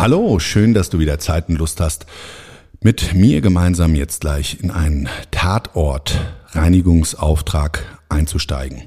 [0.00, 2.06] Hallo, schön, dass du wieder Zeit und Lust hast,
[2.80, 8.84] mit mir gemeinsam jetzt gleich in einen Tatort-Reinigungsauftrag einzusteigen.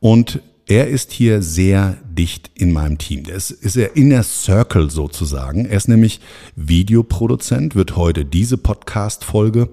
[0.00, 3.22] Und er ist hier sehr dicht in meinem Team.
[3.24, 5.66] Der ist, er Inner Circle sozusagen.
[5.66, 6.20] Er ist nämlich
[6.56, 9.68] Videoproduzent, wird heute diese Podcast-Folge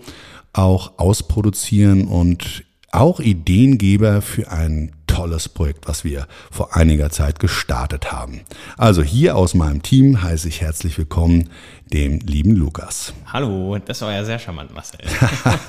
[0.51, 8.11] auch ausproduzieren und auch Ideengeber für ein tolles Projekt, was wir vor einiger Zeit gestartet
[8.11, 8.41] haben.
[8.77, 11.49] Also hier aus meinem Team heiße ich herzlich willkommen
[11.93, 13.13] dem lieben Lukas.
[13.31, 15.01] Hallo, das war ja sehr charmant, Marcel.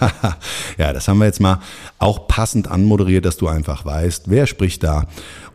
[0.78, 1.60] ja, das haben wir jetzt mal
[1.98, 5.08] auch passend anmoderiert, dass du einfach weißt, wer spricht da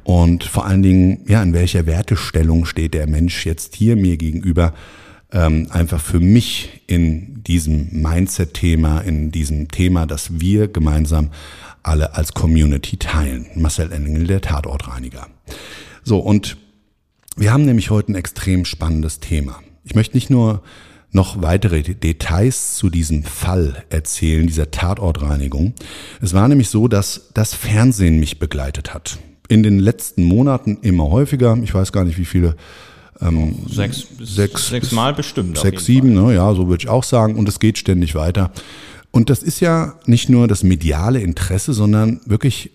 [0.04, 4.74] und vor allen Dingen, ja, in welcher Wertestellung steht der Mensch jetzt hier mir gegenüber
[5.32, 11.32] ähm, einfach für mich in diesem Mindset-Thema, in diesem Thema, das wir gemeinsam
[11.84, 13.48] alle als Community teilen.
[13.56, 15.28] Marcel Engel, der Tatortreiniger.
[16.04, 16.58] So, und
[17.36, 19.62] wir haben nämlich heute ein extrem spannendes Thema.
[19.84, 20.62] Ich möchte nicht nur
[21.12, 25.74] noch weitere Details zu diesem Fall erzählen, dieser Tatortreinigung.
[26.22, 29.18] Es war nämlich so, dass das Fernsehen mich begleitet hat.
[29.48, 31.58] In den letzten Monaten immer häufiger.
[31.64, 32.56] Ich weiß gar nicht, wie viele
[33.22, 35.58] ähm, sechs, sechs, sechs Mal bestimmt.
[35.58, 37.36] Sechs, sieben, ne, ja, so würde ich auch sagen.
[37.36, 38.52] Und es geht ständig weiter.
[39.12, 42.72] Und das ist ja nicht nur das mediale Interesse, sondern wirklich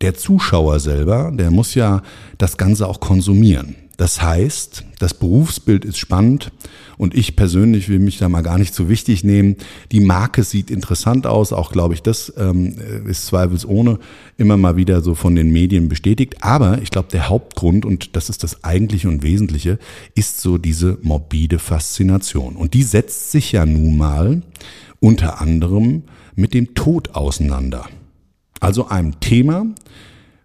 [0.00, 2.02] der Zuschauer selber, der muss ja
[2.36, 3.76] das Ganze auch konsumieren.
[3.98, 6.52] Das heißt, das Berufsbild ist spannend
[6.98, 9.56] und ich persönlich will mich da mal gar nicht so wichtig nehmen.
[9.90, 12.76] Die Marke sieht interessant aus, auch glaube ich, das ähm,
[13.08, 13.98] ist zweifelsohne
[14.36, 16.44] immer mal wieder so von den Medien bestätigt.
[16.44, 19.80] Aber ich glaube, der Hauptgrund, und das ist das Eigentliche und Wesentliche,
[20.14, 22.54] ist so diese morbide Faszination.
[22.54, 24.42] Und die setzt sich ja nun mal
[25.00, 26.04] unter anderem
[26.34, 27.86] mit dem Tod auseinander.
[28.60, 29.66] Also einem Thema,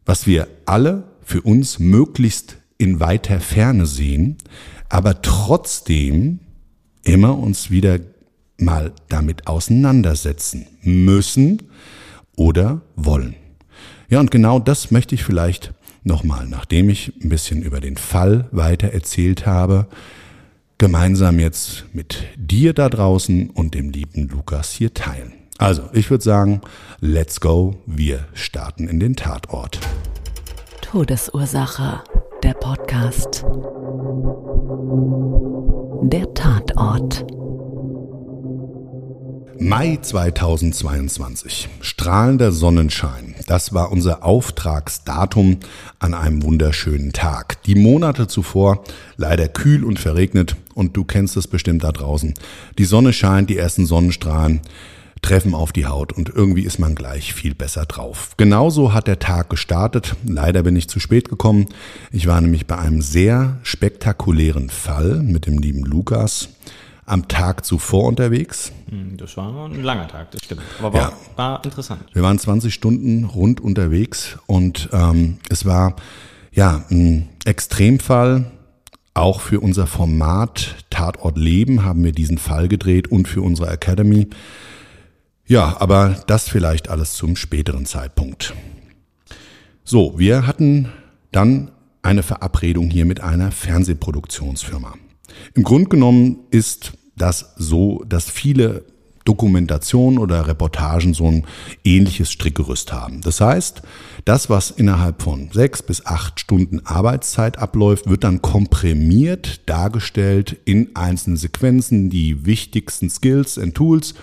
[0.06, 4.38] was wir alle für uns möglichst in weiter Ferne sehen,
[4.90, 6.40] aber trotzdem
[7.04, 8.00] immer uns wieder
[8.58, 11.64] mal damit auseinandersetzen müssen
[12.36, 13.36] oder wollen.
[14.10, 15.74] Ja, und genau das möchte ich vielleicht
[16.04, 19.88] nochmal, nachdem ich ein bisschen über den Fall weiter erzählt habe,
[20.78, 25.34] gemeinsam jetzt mit dir da draußen und dem lieben Lukas hier teilen.
[25.58, 26.62] Also, ich würde sagen,
[27.00, 29.80] let's go, wir starten in den Tatort.
[30.82, 32.04] Todesursache
[32.44, 33.46] der Podcast.
[36.04, 37.26] Der Tatort.
[39.60, 41.70] Mai 2022.
[41.80, 43.36] Strahlender Sonnenschein.
[43.48, 45.60] Das war unser Auftragsdatum
[46.00, 47.64] an einem wunderschönen Tag.
[47.64, 48.84] Die Monate zuvor
[49.16, 52.34] leider kühl und verregnet und du kennst es bestimmt da draußen.
[52.78, 54.62] Die Sonne scheint, die ersten Sonnenstrahlen
[55.22, 58.32] treffen auf die Haut und irgendwie ist man gleich viel besser drauf.
[58.38, 60.16] Genauso hat der Tag gestartet.
[60.26, 61.68] Leider bin ich zu spät gekommen.
[62.12, 66.50] Ich war nämlich bei einem sehr spektakulären Fall mit dem lieben Lukas
[67.06, 68.72] am Tag zuvor unterwegs.
[68.90, 70.62] Hm, das war ein langer Tag, das stimmt.
[70.80, 71.14] Aber war, ja.
[71.36, 72.02] war interessant.
[72.14, 75.96] Wir waren 20 Stunden rund unterwegs und ähm, es war
[76.52, 78.52] ja ein Extremfall.
[79.14, 84.28] Auch für unser Format Tatort Leben haben wir diesen Fall gedreht und für unsere Academy.
[85.46, 88.54] Ja, aber das vielleicht alles zum späteren Zeitpunkt.
[89.84, 90.90] So, wir hatten
[91.32, 91.72] dann
[92.02, 94.94] eine Verabredung hier mit einer Fernsehproduktionsfirma.
[95.54, 98.86] Im Grunde genommen ist das so, dass viele
[99.26, 101.46] Dokumentationen oder Reportagen so ein
[101.84, 103.22] ähnliches Strickgerüst haben.
[103.22, 103.82] Das heißt,
[104.26, 110.96] das, was innerhalb von sechs bis acht Stunden Arbeitszeit abläuft, wird dann komprimiert dargestellt in
[110.96, 114.14] einzelnen Sequenzen, die wichtigsten Skills und Tools.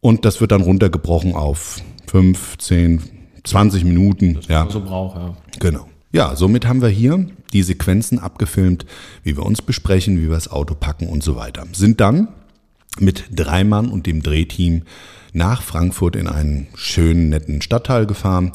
[0.00, 3.02] Und das wird dann runtergebrochen auf fünf, zehn,
[3.44, 4.34] 20 Minuten.
[4.34, 4.68] Das ja.
[4.70, 5.34] so braucht, ja.
[5.58, 5.88] Genau.
[6.12, 8.86] Ja, somit haben wir hier die Sequenzen abgefilmt,
[9.22, 11.64] wie wir uns besprechen, wie wir das Auto packen und so weiter.
[11.72, 12.28] Sind dann
[13.00, 14.82] mit drei Mann und dem Drehteam
[15.32, 18.52] nach Frankfurt in einen schönen, netten Stadtteil gefahren,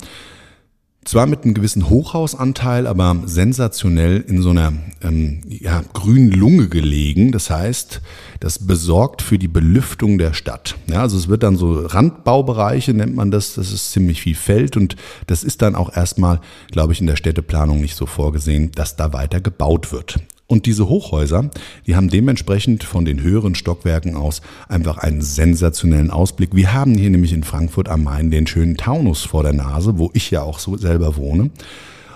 [1.04, 7.32] zwar mit einem gewissen Hochhausanteil, aber sensationell in so einer ähm, ja, grünen Lunge gelegen.
[7.32, 8.02] Das heißt,
[8.40, 10.76] das besorgt für die Belüftung der Stadt.
[10.88, 13.56] Ja, also es wird dann so Randbaubereiche, nennt man das.
[13.56, 14.96] Das ist ziemlich viel Feld und
[15.26, 16.40] das ist dann auch erstmal,
[16.70, 20.20] glaube ich, in der Städteplanung nicht so vorgesehen, dass da weiter gebaut wird.
[20.52, 21.50] Und diese Hochhäuser,
[21.88, 26.54] die haben dementsprechend von den höheren Stockwerken aus einfach einen sensationellen Ausblick.
[26.54, 30.12] Wir haben hier nämlich in Frankfurt am Main den schönen Taunus vor der Nase, wo
[30.14, 31.52] ich ja auch so selber wohne.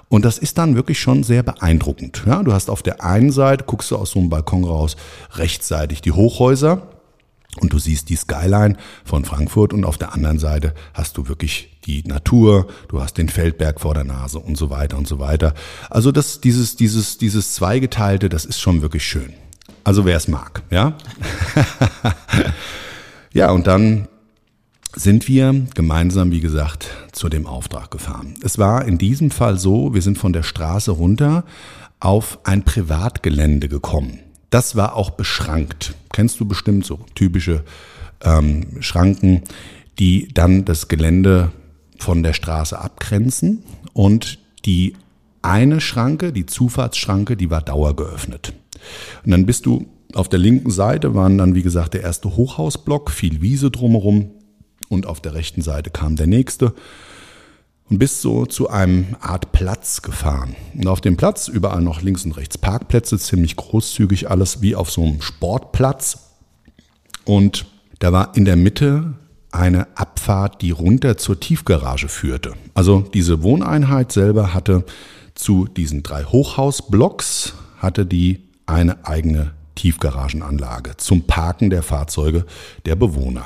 [0.10, 2.24] Und das ist dann wirklich schon sehr beeindruckend.
[2.26, 4.98] Ja, du hast auf der einen Seite, guckst du aus so einem Balkon raus,
[5.36, 6.82] rechtsseitig die Hochhäuser,
[7.60, 11.78] und du siehst die Skyline von Frankfurt und auf der anderen Seite hast du wirklich
[11.86, 15.54] die Natur, du hast den Feldberg vor der Nase und so weiter und so weiter.
[15.90, 19.34] Also das, dieses, dieses, dieses Zweigeteilte, das ist schon wirklich schön.
[19.84, 20.98] Also wer es mag, ja.
[23.34, 24.08] ja, und dann
[24.96, 28.36] sind wir gemeinsam, wie gesagt, zu dem Auftrag gefahren.
[28.42, 31.44] Es war in diesem Fall so, wir sind von der Straße runter
[32.00, 34.20] auf ein Privatgelände gekommen.
[34.56, 35.96] Das war auch beschrankt.
[36.14, 37.66] Kennst du bestimmt so typische
[38.24, 39.42] ähm, Schranken,
[40.00, 41.52] die dann das Gelände
[42.00, 44.96] von der Straße abgrenzen und die
[45.42, 48.54] eine Schranke, die Zufahrtsschranke, die war dauergeöffnet.
[49.26, 53.12] Und dann bist du auf der linken Seite waren dann, wie gesagt, der erste Hochhausblock,
[53.12, 54.32] viel Wiese drumherum
[54.88, 56.74] und auf der rechten Seite kam der nächste
[57.90, 60.56] und bist so zu einem Art Platz gefahren.
[60.74, 64.90] Und auf dem Platz überall noch links und rechts Parkplätze, ziemlich großzügig alles wie auf
[64.90, 66.32] so einem Sportplatz.
[67.26, 67.66] Und
[68.00, 69.14] da war in der Mitte
[69.52, 72.54] eine Abfahrt, die runter zur Tiefgarage führte.
[72.74, 74.84] Also diese Wohneinheit selber hatte
[75.34, 82.46] zu diesen drei Hochhausblocks hatte die eine eigene Tiefgaragenanlage zum Parken der Fahrzeuge
[82.86, 83.46] der Bewohner.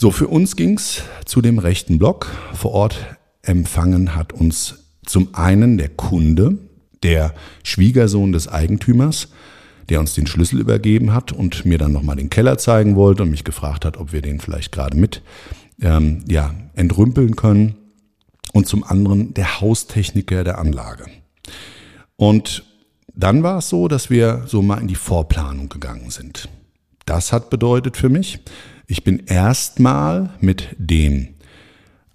[0.00, 2.28] So, für uns ging's zu dem rechten Block.
[2.54, 6.56] Vor Ort empfangen hat uns zum einen der Kunde,
[7.02, 7.34] der
[7.64, 9.26] Schwiegersohn des Eigentümers,
[9.88, 13.30] der uns den Schlüssel übergeben hat und mir dann nochmal den Keller zeigen wollte und
[13.30, 15.20] mich gefragt hat, ob wir den vielleicht gerade mit
[15.82, 17.74] ähm, ja, entrümpeln können.
[18.52, 21.06] Und zum anderen der Haustechniker der Anlage.
[22.14, 22.62] Und
[23.16, 26.48] dann war es so, dass wir so mal in die Vorplanung gegangen sind.
[27.04, 28.38] Das hat bedeutet für mich,
[28.88, 31.28] ich bin erstmal mit dem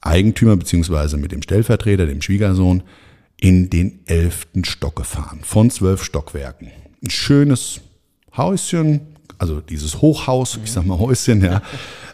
[0.01, 2.84] Eigentümer beziehungsweise mit dem Stellvertreter, dem Schwiegersohn,
[3.39, 6.72] in den elften Stock gefahren, von zwölf Stockwerken.
[7.01, 7.82] Ein schönes
[8.36, 9.01] Häuschen,
[9.38, 11.62] also dieses Hochhaus, ich sag mal Häuschen, ja.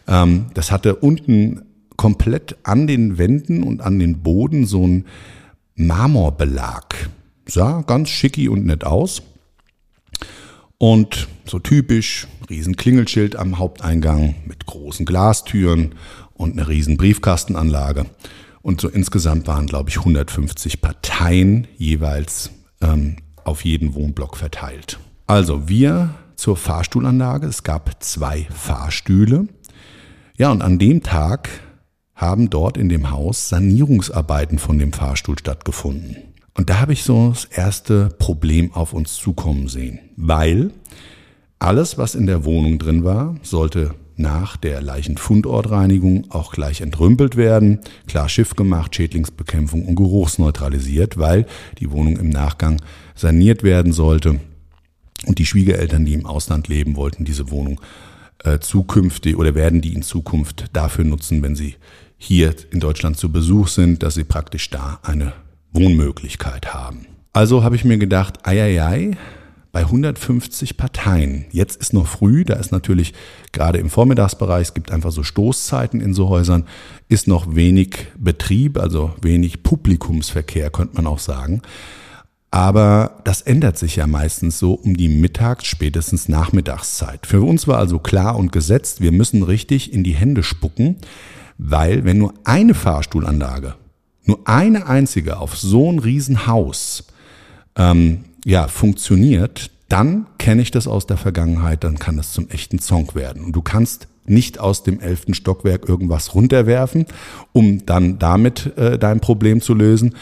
[0.07, 1.61] Ähm, das hatte unten
[1.95, 5.05] komplett an den Wänden und an den Boden so ein
[5.75, 6.95] Marmorbelag.
[7.47, 9.21] Sah ganz schicki und nett aus.
[10.77, 15.95] Und so typisch, riesen Klingelschild am Haupteingang mit großen Glastüren
[16.33, 18.05] und eine riesen Briefkastenanlage.
[18.61, 22.51] Und so insgesamt waren, glaube ich, 150 Parteien jeweils
[22.81, 24.99] ähm, auf jeden Wohnblock verteilt.
[25.27, 27.47] Also wir zur Fahrstuhlanlage.
[27.47, 29.47] Es gab zwei Fahrstühle.
[30.37, 31.49] Ja, und an dem Tag
[32.15, 36.17] haben dort in dem Haus Sanierungsarbeiten von dem Fahrstuhl stattgefunden.
[36.53, 40.71] Und da habe ich so das erste Problem auf uns zukommen sehen, weil
[41.59, 47.79] alles, was in der Wohnung drin war, sollte nach der Leichenfundortreinigung auch gleich entrümpelt werden,
[48.07, 51.45] klar Schiff gemacht, Schädlingsbekämpfung und geruchsneutralisiert, weil
[51.79, 52.81] die Wohnung im Nachgang
[53.15, 54.39] saniert werden sollte.
[55.25, 57.79] Und die Schwiegereltern, die im Ausland leben, wollten diese Wohnung
[58.43, 61.75] äh, zukünftig oder werden die in Zukunft dafür nutzen, wenn sie
[62.17, 65.33] hier in Deutschland zu Besuch sind, dass sie praktisch da eine
[65.71, 67.05] Wohnmöglichkeit haben.
[67.31, 69.17] Also habe ich mir gedacht, ei, ei, ei,
[69.71, 71.45] bei 150 Parteien.
[71.51, 73.13] Jetzt ist noch früh, da ist natürlich
[73.51, 76.65] gerade im Vormittagsbereich, es gibt einfach so Stoßzeiten in so Häusern,
[77.07, 81.61] ist noch wenig Betrieb, also wenig Publikumsverkehr, könnte man auch sagen.
[82.51, 87.27] Aber das ändert sich ja meistens so um die Mittags-, spätestens Nachmittagszeit.
[87.27, 90.97] Für uns war also klar und gesetzt, wir müssen richtig in die Hände spucken,
[91.59, 93.75] weil wenn nur eine Fahrstuhlanlage,
[94.25, 97.05] nur eine einzige auf so ein Riesenhaus
[97.75, 102.79] ähm, ja, funktioniert, dann kenne ich das aus der Vergangenheit, dann kann das zum echten
[102.79, 103.43] Song werden.
[103.43, 107.05] Und du kannst nicht aus dem elften Stockwerk irgendwas runterwerfen,
[107.51, 110.15] um dann damit äh, dein Problem zu lösen.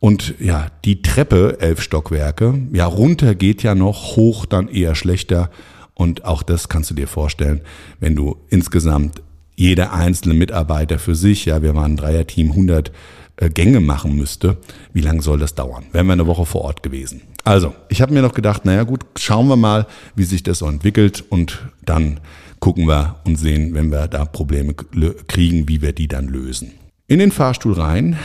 [0.00, 5.50] Und ja, die Treppe, elf Stockwerke, ja, runter geht ja noch, hoch dann eher schlechter.
[5.94, 7.62] Und auch das kannst du dir vorstellen,
[7.98, 9.22] wenn du insgesamt
[9.58, 12.92] jeder einzelne Mitarbeiter für sich, ja, wir waren ein Dreierteam, 100
[13.36, 14.56] äh, Gänge machen müsste,
[14.92, 15.84] wie lange soll das dauern?
[15.90, 17.22] Wären wir eine Woche vor Ort gewesen.
[17.42, 20.66] Also, ich habe mir noch gedacht, naja gut, schauen wir mal, wie sich das so
[20.68, 22.20] entwickelt und dann
[22.60, 26.70] gucken wir und sehen, wenn wir da Probleme kriegen, wie wir die dann lösen.
[27.08, 28.16] In den Fahrstuhl rein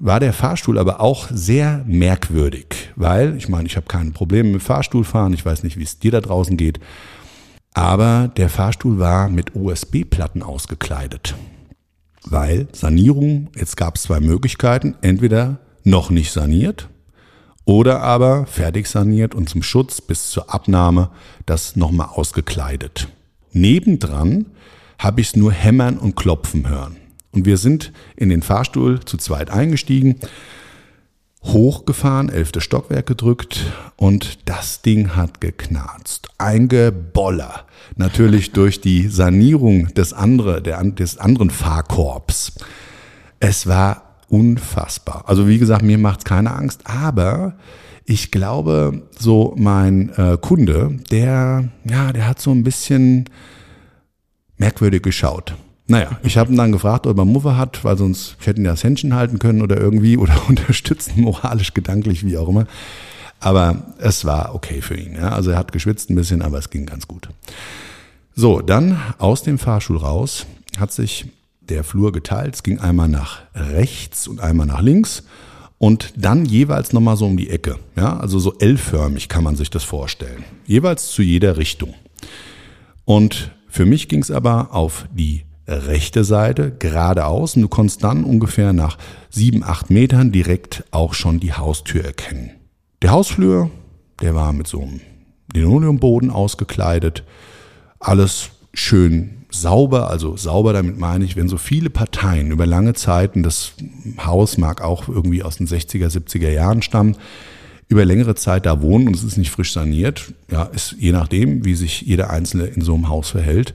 [0.00, 4.62] war der Fahrstuhl aber auch sehr merkwürdig, weil ich meine, ich habe keine Probleme mit
[4.62, 6.80] Fahrstuhlfahren, ich weiß nicht, wie es dir da draußen geht,
[7.74, 11.34] aber der Fahrstuhl war mit USB-Platten ausgekleidet
[12.24, 16.88] weil Sanierung, jetzt gab es zwei Möglichkeiten, entweder noch nicht saniert
[17.64, 21.10] oder aber fertig saniert und zum Schutz bis zur Abnahme
[21.46, 23.08] das nochmal ausgekleidet.
[23.52, 24.46] Nebendran
[24.98, 26.96] habe ich es nur hämmern und klopfen hören.
[27.32, 30.16] Und wir sind in den Fahrstuhl zu zweit eingestiegen
[31.42, 33.64] hochgefahren, elfte Stockwerk gedrückt
[33.96, 36.28] und das Ding hat geknarzt.
[36.38, 37.64] Ein Geboller.
[37.96, 42.52] Natürlich durch die Sanierung des, andere, der, des anderen Fahrkorbs.
[43.40, 45.24] Es war unfassbar.
[45.26, 47.56] Also wie gesagt, mir macht's keine Angst, aber
[48.04, 53.28] ich glaube, so mein äh, Kunde, der, ja, der hat so ein bisschen
[54.56, 55.54] merkwürdig geschaut.
[55.90, 58.64] Naja, ich habe ihn dann gefragt, ob er Muffe hat, weil sonst ich hätte ihn
[58.64, 62.66] das Händchen halten können oder irgendwie oder unterstützen, moralisch, gedanklich, wie auch immer.
[63.40, 65.14] Aber es war okay für ihn.
[65.14, 65.30] Ja?
[65.30, 67.28] Also er hat geschwitzt ein bisschen, aber es ging ganz gut.
[68.36, 70.46] So, dann aus dem Fahrstuhl raus
[70.78, 71.26] hat sich
[71.60, 72.54] der Flur geteilt.
[72.54, 75.24] Es ging einmal nach rechts und einmal nach links
[75.78, 77.80] und dann jeweils nochmal so um die Ecke.
[77.96, 80.44] Ja, also so L-förmig kann man sich das vorstellen.
[80.66, 81.94] Jeweils zu jeder Richtung.
[83.04, 88.24] Und für mich ging es aber auf die rechte Seite geradeaus und du konntest dann
[88.24, 88.98] ungefähr nach
[89.30, 92.50] sieben, acht Metern direkt auch schon die Haustür erkennen.
[93.02, 93.70] Der Hausflur,
[94.20, 95.00] der war mit so einem
[95.54, 97.24] Linoleumboden ausgekleidet,
[97.98, 103.42] alles schön sauber, also sauber damit meine ich, wenn so viele Parteien über lange Zeiten,
[103.42, 103.72] das
[104.24, 107.16] Haus mag auch irgendwie aus den 60er, 70er Jahren stammen,
[107.88, 111.64] über längere Zeit da wohnen und es ist nicht frisch saniert, ja, ist je nachdem,
[111.64, 113.74] wie sich jeder Einzelne in so einem Haus verhält,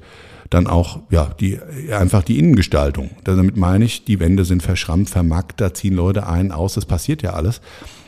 [0.50, 1.60] dann auch ja die
[1.92, 3.12] einfach die Innengestaltung.
[3.24, 7.22] Damit meine ich, die Wände sind verschrammt, vermackt, da ziehen Leute ein, aus, das passiert
[7.22, 7.62] ja alles.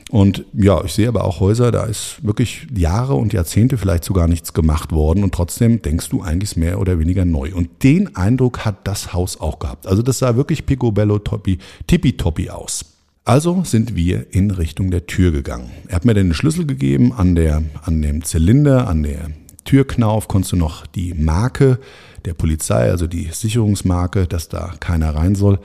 [0.10, 4.30] Und ja, ich sehe aber auch Häuser, da ist wirklich Jahre und Jahrzehnte vielleicht sogar
[4.30, 7.54] nichts gemacht worden und trotzdem denkst du eigentlich mehr oder weniger neu.
[7.54, 9.86] Und den Eindruck hat das Haus auch gehabt.
[9.86, 12.86] Also das sah wirklich picobello toppi, tippitoppi aus.
[13.26, 15.70] Also sind wir in Richtung der Tür gegangen.
[15.90, 19.32] Er hat mir den Schlüssel gegeben an der, an dem Zylinder, an der
[19.66, 21.80] Türknauf konntest du noch die Marke
[22.28, 25.60] der Polizei, also die Sicherungsmarke, dass da keiner rein soll,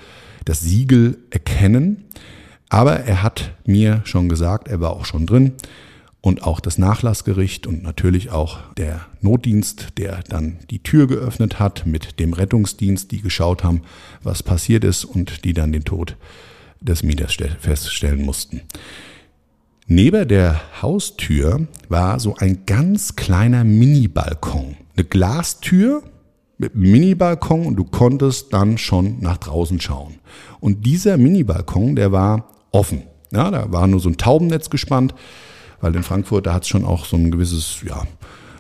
[0.44, 2.04] das Siegel erkennen.
[2.68, 5.54] Aber er hat mir schon gesagt, er war auch schon drin
[6.20, 11.84] und auch das Nachlassgericht und natürlich auch der Notdienst, der dann die Tür geöffnet hat
[11.84, 13.82] mit dem Rettungsdienst, die geschaut haben,
[14.22, 16.16] was passiert ist und die dann den Tod
[16.80, 18.62] des Mieters feststellen mussten.
[19.88, 24.76] Neben der Haustür war so ein ganz kleiner Mini-Balkon.
[24.96, 26.04] Eine Glastür
[26.62, 30.14] mit Mini-Balkon und du konntest dann schon nach draußen schauen.
[30.60, 33.02] Und dieser Mini-Balkon, der war offen.
[33.32, 35.12] Ja, da war nur so ein Taubennetz gespannt,
[35.80, 38.04] weil in Frankfurt, da hat es schon auch so ein gewisses, ja,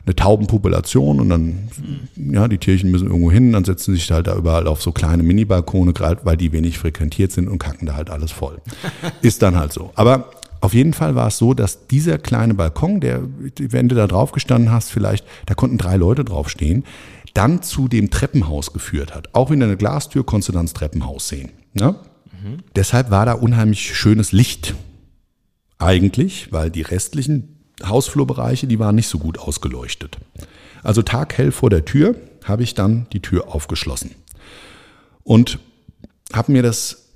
[0.04, 1.68] eine Taubenpopulation und dann,
[2.16, 5.22] ja, die Tierchen müssen irgendwo hin, dann setzen sich halt da überall auf so kleine
[5.22, 8.60] Mini-Balkone, gerade weil die wenig frequentiert sind und kacken da halt alles voll.
[9.22, 9.92] Ist dann halt so.
[9.94, 10.30] Aber
[10.60, 13.22] auf jeden Fall war es so, dass dieser kleine Balkon, der,
[13.58, 16.84] wenn du da drauf gestanden hast, vielleicht, da konnten drei Leute draufstehen,
[17.34, 19.34] dann zu dem Treppenhaus geführt hat.
[19.34, 21.50] Auch in eine Glastür konntest du dann das Treppenhaus sehen.
[21.74, 21.96] Ne?
[22.42, 22.58] Mhm.
[22.76, 24.74] Deshalb war da unheimlich schönes Licht.
[25.78, 30.18] Eigentlich, weil die restlichen Hausflurbereiche, die waren nicht so gut ausgeleuchtet.
[30.82, 34.12] Also taghell vor der Tür, habe ich dann die Tür aufgeschlossen
[35.22, 35.58] und
[36.32, 37.08] habe mir das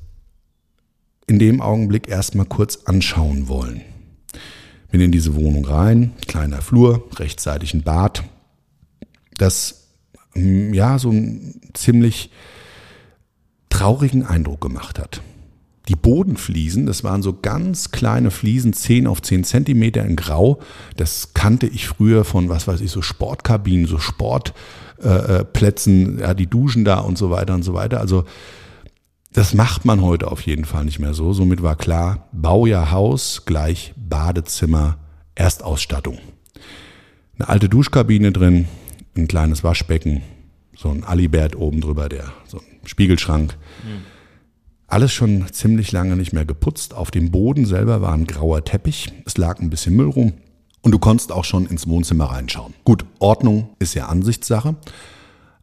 [1.27, 3.83] in dem Augenblick erstmal kurz anschauen wollen.
[4.91, 8.23] Bin in diese Wohnung rein, kleiner Flur, rechtzeitig ein Bad,
[9.37, 9.86] das
[10.73, 12.31] ja so einen ziemlich
[13.69, 15.21] traurigen Eindruck gemacht hat.
[15.89, 20.59] Die Bodenfliesen, das waren so ganz kleine Fliesen, 10 auf 10 Zentimeter in Grau.
[20.97, 26.49] Das kannte ich früher von, was weiß ich, so Sportkabinen, so Sportplätzen, äh, ja, die
[26.49, 28.01] Duschen da und so weiter und so weiter.
[28.01, 28.25] Also
[29.33, 31.33] das macht man heute auf jeden Fall nicht mehr so.
[31.33, 34.99] Somit war klar, Baujahr Haus gleich Badezimmer,
[35.35, 36.19] Erstausstattung.
[37.39, 38.67] Eine alte Duschkabine drin,
[39.17, 40.23] ein kleines Waschbecken,
[40.77, 43.57] so ein Alibert oben drüber, der, so ein Spiegelschrank.
[43.85, 44.03] Mhm.
[44.89, 46.95] Alles schon ziemlich lange nicht mehr geputzt.
[46.95, 49.13] Auf dem Boden selber war ein grauer Teppich.
[49.25, 50.35] Es lag ein bisschen Müll rum.
[50.81, 52.75] Und du konntest auch schon ins Wohnzimmer reinschauen.
[52.85, 54.77] Gut, Ordnung ist ja Ansichtssache.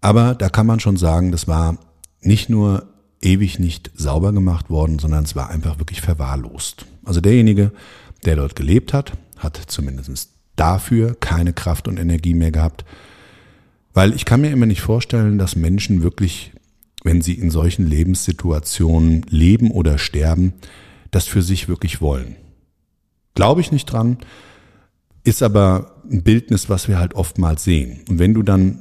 [0.01, 1.77] Aber da kann man schon sagen, das war
[2.19, 2.87] nicht nur
[3.21, 6.85] ewig nicht sauber gemacht worden, sondern es war einfach wirklich verwahrlost.
[7.05, 7.71] Also derjenige,
[8.25, 12.83] der dort gelebt hat, hat zumindest dafür keine Kraft und Energie mehr gehabt.
[13.93, 16.51] Weil ich kann mir immer nicht vorstellen, dass Menschen wirklich
[17.03, 20.53] wenn sie in solchen Lebenssituationen leben oder sterben,
[21.11, 22.35] das für sich wirklich wollen.
[23.35, 24.17] Glaube ich nicht dran,
[25.23, 28.01] ist aber ein Bildnis, was wir halt oftmals sehen.
[28.09, 28.79] Und wenn du dann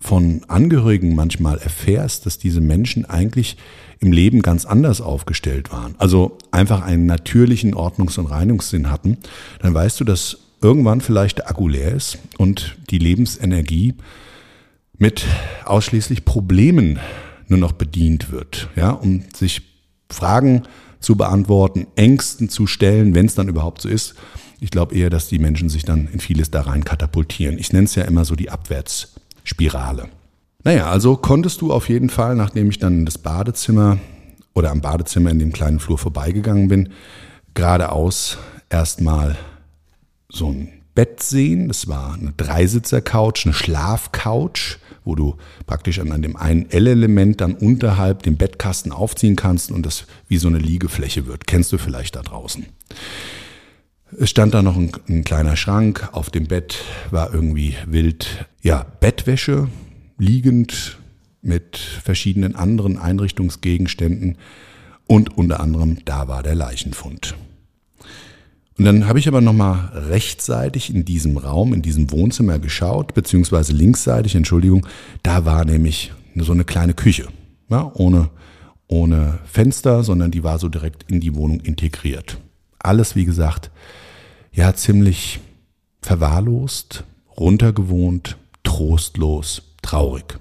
[0.00, 3.56] von Angehörigen manchmal erfährst, dass diese Menschen eigentlich
[4.00, 9.18] im Leben ganz anders aufgestellt waren, also einfach einen natürlichen Ordnungs- und Reinigungssinn hatten,
[9.60, 13.94] dann weißt du, dass irgendwann vielleicht der Akku leer ist und die Lebensenergie
[14.98, 15.24] mit
[15.64, 16.98] ausschließlich Problemen
[17.46, 19.62] nur noch bedient wird, ja, um sich
[20.10, 20.64] Fragen
[21.00, 24.14] zu beantworten, Ängsten zu stellen, wenn es dann überhaupt so ist.
[24.60, 27.58] Ich glaube eher, dass die Menschen sich dann in vieles da rein katapultieren.
[27.58, 30.08] Ich nenne es ja immer so die Abwärtsspirale.
[30.64, 33.98] Naja, also konntest du auf jeden Fall, nachdem ich dann in das Badezimmer
[34.54, 36.88] oder am Badezimmer in dem kleinen Flur vorbeigegangen bin,
[37.54, 38.38] geradeaus
[38.68, 39.36] erstmal
[40.28, 41.68] so ein Bett sehen.
[41.68, 48.24] Das war eine Dreisitzer-Couch, eine Schlafcouch wo du praktisch an dem einen L-Element dann unterhalb
[48.24, 51.46] den Bettkasten aufziehen kannst und das wie so eine Liegefläche wird.
[51.46, 52.66] Kennst du vielleicht da draußen.
[54.18, 56.10] Es stand da noch ein, ein kleiner Schrank.
[56.12, 59.68] Auf dem Bett war irgendwie wild, ja, Bettwäsche
[60.18, 60.98] liegend
[61.40, 64.36] mit verschiedenen anderen Einrichtungsgegenständen
[65.06, 67.34] und unter anderem da war der Leichenfund.
[68.78, 73.72] Und dann habe ich aber nochmal rechtsseitig in diesem Raum, in diesem Wohnzimmer geschaut, beziehungsweise
[73.72, 74.86] linksseitig, Entschuldigung,
[75.24, 77.26] da war nämlich so eine kleine Küche,
[77.68, 78.30] ja, ohne,
[78.86, 82.38] ohne Fenster, sondern die war so direkt in die Wohnung integriert.
[82.78, 83.72] Alles, wie gesagt,
[84.52, 85.40] ja, ziemlich
[86.00, 87.02] verwahrlost,
[87.36, 90.38] runtergewohnt, trostlos, traurig.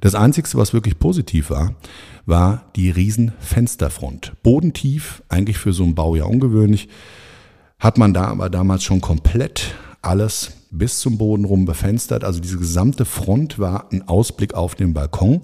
[0.00, 1.74] Das Einzige, was wirklich positiv war,
[2.24, 4.32] war die riesen Fensterfront.
[4.42, 6.88] Bodentief, eigentlich für so ein Baujahr ungewöhnlich
[7.78, 12.24] hat man da aber damals schon komplett alles bis zum Boden rum befenstert.
[12.24, 15.42] Also diese gesamte Front war ein Ausblick auf den Balkon.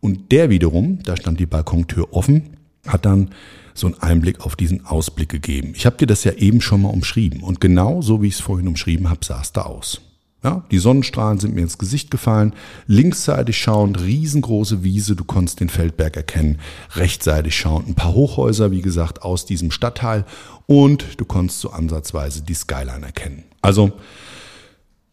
[0.00, 3.30] Und der wiederum, da stand die Balkontür offen, hat dann
[3.74, 5.72] so einen Einblick auf diesen Ausblick gegeben.
[5.74, 7.42] Ich habe dir das ja eben schon mal umschrieben.
[7.42, 10.00] Und genau so, wie ich es vorhin umschrieben habe, sah es da aus.
[10.44, 12.54] Ja, die Sonnenstrahlen sind mir ins Gesicht gefallen.
[12.86, 16.60] Linksseitig schauend, riesengroße Wiese, du konntest den Feldberg erkennen.
[16.94, 20.24] Rechtsseitig schauend, ein paar Hochhäuser, wie gesagt, aus diesem Stadtteil.
[20.66, 23.44] Und du konntest so ansatzweise die Skyline erkennen.
[23.62, 23.92] Also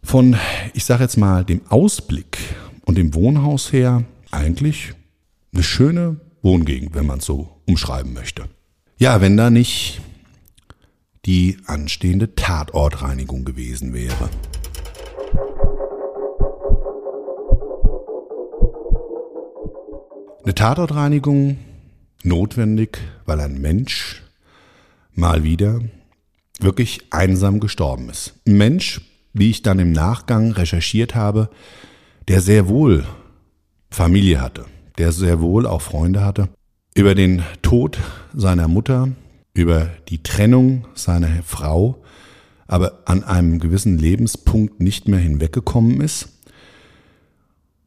[0.04, 0.38] von,
[0.74, 2.38] ich sage jetzt mal, dem Ausblick
[2.86, 4.94] und dem Wohnhaus her eigentlich
[5.54, 8.46] eine schöne Wohngegend, wenn man es so umschreiben möchte.
[9.00, 10.02] Ja, wenn da nicht
[11.26, 14.30] die anstehende Tatortreinigung gewesen wäre.
[20.46, 21.58] Eine Tatortreinigung
[22.22, 24.22] notwendig, weil ein Mensch
[25.16, 25.80] mal wieder
[26.60, 28.36] wirklich einsam gestorben ist.
[28.46, 29.02] Ein Mensch,
[29.34, 31.50] wie ich dann im Nachgang recherchiert habe,
[32.28, 33.06] der sehr wohl
[33.90, 34.66] Familie hatte,
[35.00, 36.50] der sehr wohl auch Freunde hatte.
[36.94, 37.98] Über den Tod
[38.36, 39.10] seiner Mutter,
[39.56, 42.04] über die Trennung seiner Frau,
[42.68, 46.30] aber an einem gewissen Lebenspunkt nicht mehr hinweggekommen ist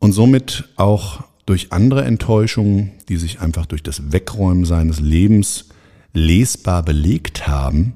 [0.00, 5.70] und somit auch durch andere Enttäuschungen, die sich einfach durch das Wegräumen seines Lebens
[6.12, 7.94] lesbar belegt haben,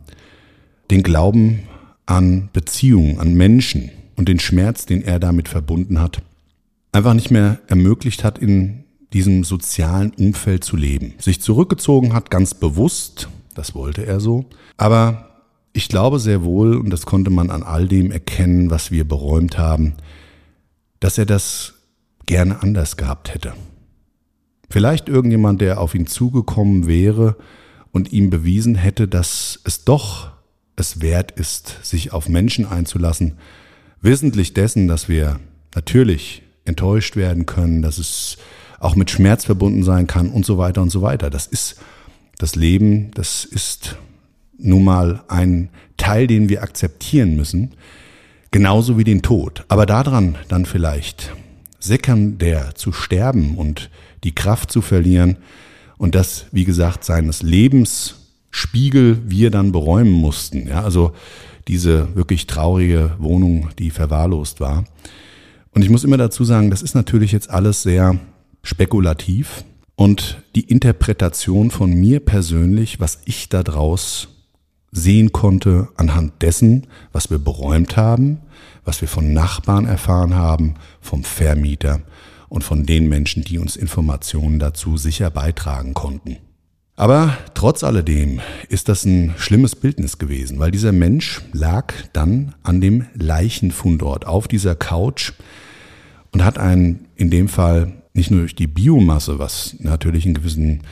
[0.91, 1.65] den Glauben
[2.07, 6.23] an Beziehungen, an Menschen und den Schmerz, den er damit verbunden hat,
[6.93, 11.13] einfach nicht mehr ermöglicht hat, in diesem sozialen Umfeld zu leben.
[11.19, 14.47] Sich zurückgezogen hat, ganz bewusst, das wollte er so,
[14.79, 15.29] aber
[15.75, 19.59] ich glaube sehr wohl, und das konnte man an all dem erkennen, was wir beräumt
[19.59, 19.95] haben,
[21.01, 21.75] dass er das
[22.27, 23.55] gerne anders gehabt hätte.
[24.71, 27.37] Vielleicht irgendjemand, der auf ihn zugekommen wäre
[27.91, 30.31] und ihm bewiesen hätte, dass es doch
[30.77, 33.37] es wert ist, sich auf Menschen einzulassen,
[34.01, 35.41] wissentlich dessen, dass wir
[35.75, 38.39] natürlich enttäuscht werden können, dass es
[38.81, 41.31] auch mit Schmerz verbunden sein kann und so weiter und so weiter.
[41.31, 41.77] Das ist
[42.39, 43.97] das Leben, das ist
[44.59, 47.75] nun mal ein Teil, den wir akzeptieren müssen,
[48.51, 49.65] genauso wie den Tod.
[49.69, 51.33] Aber daran dann vielleicht
[51.83, 53.91] sekundär zu sterben und
[54.25, 55.37] die Kraft zu verlieren
[55.99, 58.17] und das, wie gesagt, seines Lebens
[58.55, 60.69] Spiegel wir dann beräumen mussten.
[60.69, 61.13] Ja, also
[61.69, 64.85] diese wirklich traurige Wohnung, die verwahrlost war.
[65.71, 68.19] Und ich muss immer dazu sagen, das ist natürlich jetzt alles sehr
[68.63, 69.65] spekulativ
[69.97, 74.29] und die Interpretation von mir persönlich, was ich da draus
[74.91, 78.39] sehen konnte anhand dessen, was wir beräumt haben,
[78.85, 82.01] was wir von Nachbarn erfahren haben, vom Vermieter
[82.49, 86.39] und von den Menschen, die uns Informationen dazu sicher beitragen konnten.
[86.97, 92.81] Aber trotz alledem ist das ein schlimmes Bildnis gewesen, weil dieser Mensch lag dann an
[92.81, 95.33] dem Leichenfundort auf dieser Couch
[96.33, 100.83] und hat einen, in dem Fall nicht nur durch die Biomasse, was natürlich einen gewissen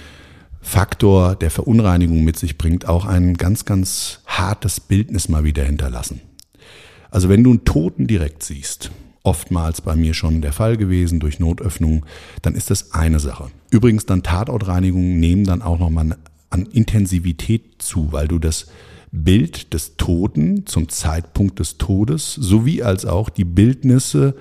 [0.63, 6.21] Faktor der Verunreinigung mit sich bringt, auch ein ganz, ganz hartes Bildnis mal wieder hinterlassen.
[7.11, 8.91] Also wenn du einen Toten direkt siehst
[9.23, 12.07] oftmals bei mir schon der Fall gewesen durch Notöffnung,
[12.43, 13.51] dann ist das eine Sache.
[13.71, 16.17] Übrigens dann Tatortreinigungen nehmen dann auch nochmal
[16.49, 18.67] an Intensivität zu, weil du das
[19.13, 24.35] Bild des Toten zum Zeitpunkt des Todes sowie als auch die Bildnisse,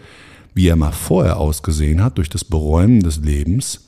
[0.54, 3.88] wie er mal vorher ausgesehen hat, durch das Beräumen des Lebens,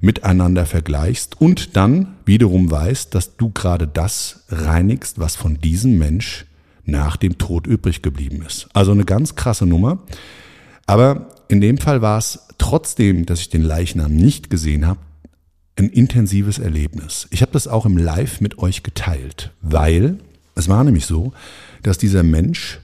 [0.00, 6.46] miteinander vergleichst und dann wiederum weißt, dass du gerade das reinigst, was von diesem Mensch
[6.90, 8.68] nach dem Tod übrig geblieben ist.
[8.72, 10.00] Also eine ganz krasse Nummer.
[10.86, 15.00] Aber in dem Fall war es trotzdem, dass ich den Leichnam nicht gesehen habe,
[15.76, 17.26] ein intensives Erlebnis.
[17.30, 20.18] Ich habe das auch im Live mit euch geteilt, weil
[20.54, 21.32] es war nämlich so,
[21.82, 22.80] dass dieser Mensch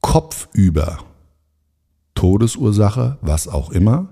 [0.00, 0.98] kopfüber
[2.14, 4.08] Todesursache, was auch immer,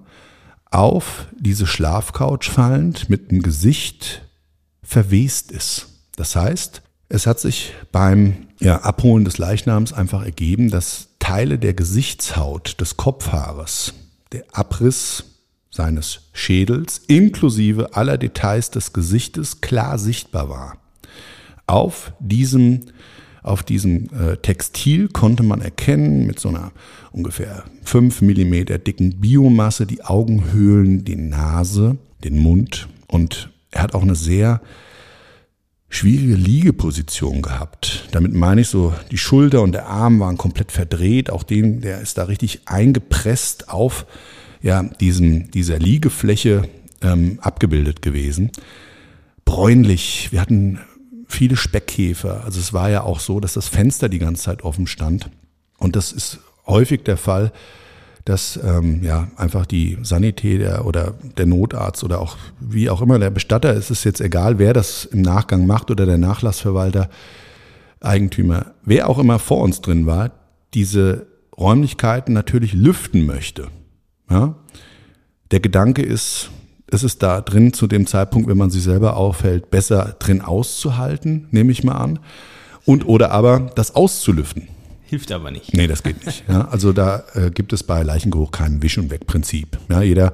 [0.71, 4.23] auf diese Schlafcouch fallend mit dem Gesicht
[4.83, 5.89] verwest ist.
[6.17, 11.75] Das heißt, es hat sich beim ja, Abholen des Leichnams einfach ergeben, dass Teile der
[11.75, 13.95] Gesichtshaut des Kopfhaares,
[14.33, 15.25] der Abriss
[15.71, 20.77] seines Schädels inklusive aller Details des Gesichtes klar sichtbar war.
[21.67, 22.81] Auf diesem,
[23.43, 26.73] auf diesem äh, Textil konnte man erkennen mit so einer
[27.13, 34.03] ungefähr fünf Millimeter dicken Biomasse die Augenhöhlen, die Nase, den Mund und er hat auch
[34.03, 34.61] eine sehr
[35.91, 38.09] schwierige Liegeposition gehabt.
[38.13, 41.31] Damit meine ich so, die Schulter und der Arm waren komplett verdreht.
[41.31, 44.07] Auch den, der ist da richtig eingepresst auf
[44.63, 46.69] ja, diesem, dieser Liegefläche
[47.03, 48.53] ähm, abgebildet gewesen.
[49.45, 50.29] Bräunlich.
[50.31, 50.79] Wir hatten
[51.27, 52.45] viele Speckkäfer.
[52.45, 55.29] Also es war ja auch so, dass das Fenster die ganze Zeit offen stand.
[55.79, 57.53] Und das ist häufig der Fall,
[58.31, 63.31] dass ähm, ja einfach die Sanitäter oder der Notarzt oder auch wie auch immer der
[63.31, 67.11] Bestatter, es ist jetzt egal, wer das im Nachgang macht oder der Nachlassverwalter,
[68.01, 70.31] Eigentümer, wer auch immer vor uns drin war,
[70.75, 71.27] diese
[71.59, 73.67] Räumlichkeiten natürlich lüften möchte.
[74.31, 74.55] Ja?
[75.51, 76.51] Der Gedanke ist,
[76.89, 81.49] ist es da drin zu dem Zeitpunkt, wenn man sich selber aufhält, besser drin auszuhalten,
[81.51, 82.21] nehme ich mal an,
[82.87, 84.69] und oder aber das auszulüften.
[85.11, 85.75] Hilft aber nicht.
[85.75, 86.45] Nee, das geht nicht.
[86.49, 89.77] Ja, also da äh, gibt es bei Leichengeruch kein Wisch- und Weg-Prinzip.
[89.89, 90.33] Ja, jeder,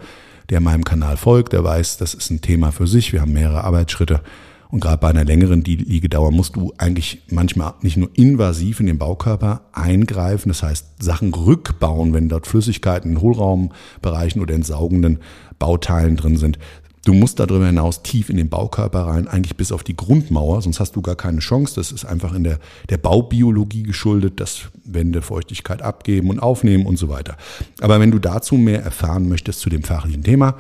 [0.50, 3.14] der meinem Kanal folgt, der weiß, das ist ein Thema für sich.
[3.14, 4.20] Wir haben mehrere Arbeitsschritte.
[4.68, 8.98] Und gerade bei einer längeren Liegedauer musst du eigentlich manchmal nicht nur invasiv in den
[8.98, 15.20] Baukörper eingreifen, das heißt Sachen rückbauen, wenn dort Flüssigkeiten in Hohlraumbereichen oder in saugenden
[15.58, 16.58] Bauteilen drin sind,
[17.06, 20.80] Du musst darüber hinaus tief in den Baukörper rein, eigentlich bis auf die Grundmauer, sonst
[20.80, 21.76] hast du gar keine Chance.
[21.76, 22.58] Das ist einfach in der,
[22.90, 27.36] der Baubiologie geschuldet, dass Wände Feuchtigkeit abgeben und aufnehmen und so weiter.
[27.80, 30.56] Aber wenn du dazu mehr erfahren möchtest zu dem fachlichen Thema,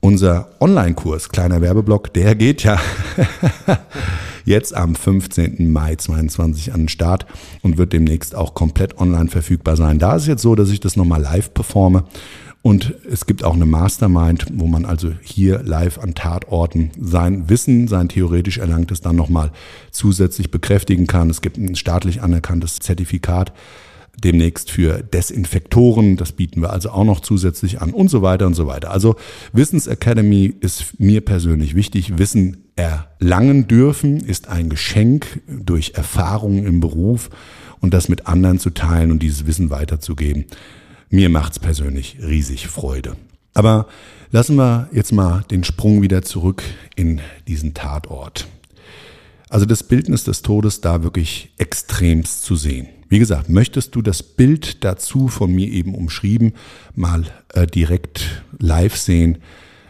[0.00, 2.78] unser Online-Kurs, kleiner Werbeblock, der geht ja
[4.44, 5.72] jetzt am 15.
[5.72, 7.24] Mai 22 an den Start
[7.62, 9.98] und wird demnächst auch komplett online verfügbar sein.
[9.98, 12.04] Da ist jetzt so, dass ich das nochmal live performe
[12.62, 17.86] und es gibt auch eine Mastermind, wo man also hier live an Tatorten sein Wissen,
[17.86, 19.52] sein theoretisch erlangtes dann nochmal
[19.90, 21.30] zusätzlich bekräftigen kann.
[21.30, 23.52] Es gibt ein staatlich anerkanntes Zertifikat
[24.22, 26.16] demnächst für Desinfektoren.
[26.16, 28.90] Das bieten wir also auch noch zusätzlich an und so weiter und so weiter.
[28.90, 29.14] Also
[29.52, 32.18] Wissensacademy ist mir persönlich wichtig.
[32.18, 37.30] Wissen erlangen dürfen ist ein Geschenk durch Erfahrungen im Beruf
[37.80, 40.46] und das mit anderen zu teilen und dieses Wissen weiterzugeben
[41.10, 43.16] Mir macht's persönlich riesig Freude.
[43.54, 43.86] Aber
[44.30, 46.62] lassen wir jetzt mal den Sprung wieder zurück
[46.96, 48.46] in diesen Tatort.
[49.48, 52.88] Also das Bildnis des Todes da wirklich extremst zu sehen.
[53.08, 56.52] Wie gesagt, möchtest du das Bild dazu von mir eben umschrieben
[56.94, 59.38] mal äh, direkt live sehen,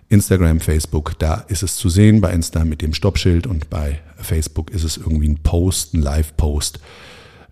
[0.09, 4.70] Instagram, Facebook, da ist es zu sehen, bei Insta mit dem Stoppschild und bei Facebook
[4.70, 6.81] ist es irgendwie ein Post, ein Live-Post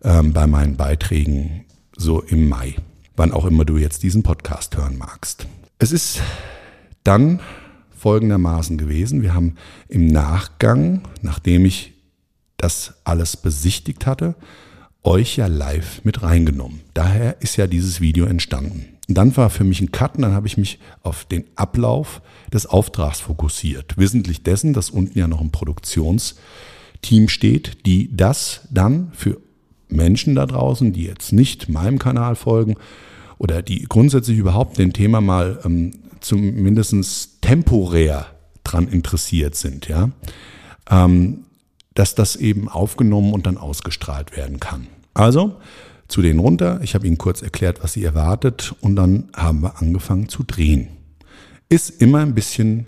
[0.03, 1.65] ähm, bei meinen Beiträgen
[1.97, 2.77] so im Mai,
[3.17, 5.47] wann auch immer du jetzt diesen Podcast hören magst.
[5.79, 6.21] Es ist
[7.05, 7.41] dann
[7.97, 9.57] folgendermaßen gewesen, wir haben
[9.89, 11.95] im Nachgang, nachdem ich
[12.57, 14.35] das alles besichtigt hatte,
[15.03, 16.81] euch ja live mit reingenommen.
[16.95, 18.97] Daher ist ja dieses Video entstanden.
[19.09, 22.23] Und dann war für mich ein Cut und dann habe ich mich auf den Ablauf
[22.53, 23.97] des Auftrags fokussiert.
[23.97, 29.39] Wissentlich dessen, dass unten ja noch ein Produktionsteam steht, die das dann für
[29.89, 32.75] Menschen da draußen, die jetzt nicht meinem Kanal folgen
[33.39, 38.27] oder die grundsätzlich überhaupt dem Thema mal ähm, zumindest temporär
[38.65, 40.11] dran interessiert sind, ja,
[40.91, 41.45] ähm,
[41.95, 44.87] dass das eben aufgenommen und dann ausgestrahlt werden kann.
[45.15, 45.57] Also
[46.09, 46.81] zu denen runter.
[46.83, 50.89] Ich habe ihnen kurz erklärt, was sie erwartet und dann haben wir angefangen zu drehen.
[51.69, 52.87] Ist immer ein bisschen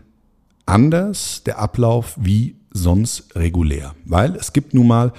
[0.67, 5.13] anders der Ablauf wie sonst regulär, weil es gibt nun mal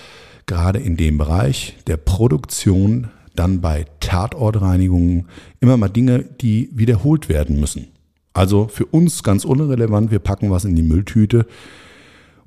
[0.49, 5.27] gerade in dem Bereich der Produktion dann bei Tatortreinigungen
[5.61, 7.87] immer mal Dinge, die wiederholt werden müssen.
[8.33, 11.45] Also für uns ganz unrelevant, wir packen was in die Mülltüte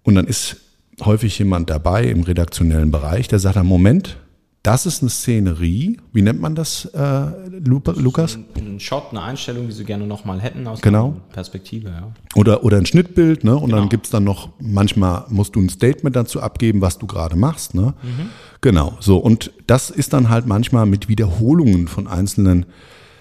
[0.03, 0.57] und dann ist
[1.05, 4.19] häufig jemand dabei im redaktionellen Bereich, der sagt, Moment,
[4.63, 5.99] das ist eine Szenerie.
[6.13, 8.37] Wie nennt man das, äh, Lukas?
[8.37, 11.17] Ein, ein Shot, eine Einstellung, die Sie gerne nochmal hätten aus genau.
[11.29, 11.89] der Perspektive.
[11.89, 12.13] Ja.
[12.37, 13.43] Oder, oder ein Schnittbild.
[13.43, 13.57] Ne?
[13.57, 13.79] Und genau.
[13.79, 17.75] dann gibt's dann noch, manchmal musst du ein Statement dazu abgeben, was du gerade machst.
[17.75, 17.95] Ne?
[18.03, 18.29] Mhm.
[18.61, 19.19] Genau, so.
[19.19, 22.67] Und das ist dann halt manchmal mit Wiederholungen von einzelnen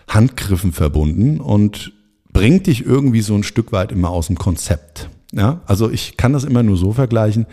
[0.07, 1.91] Handgriffen verbunden und
[2.31, 5.09] bringt dich irgendwie so ein Stück weit immer aus dem Konzept.
[5.31, 5.61] Ja?
[5.65, 7.47] Also ich kann das immer nur so vergleichen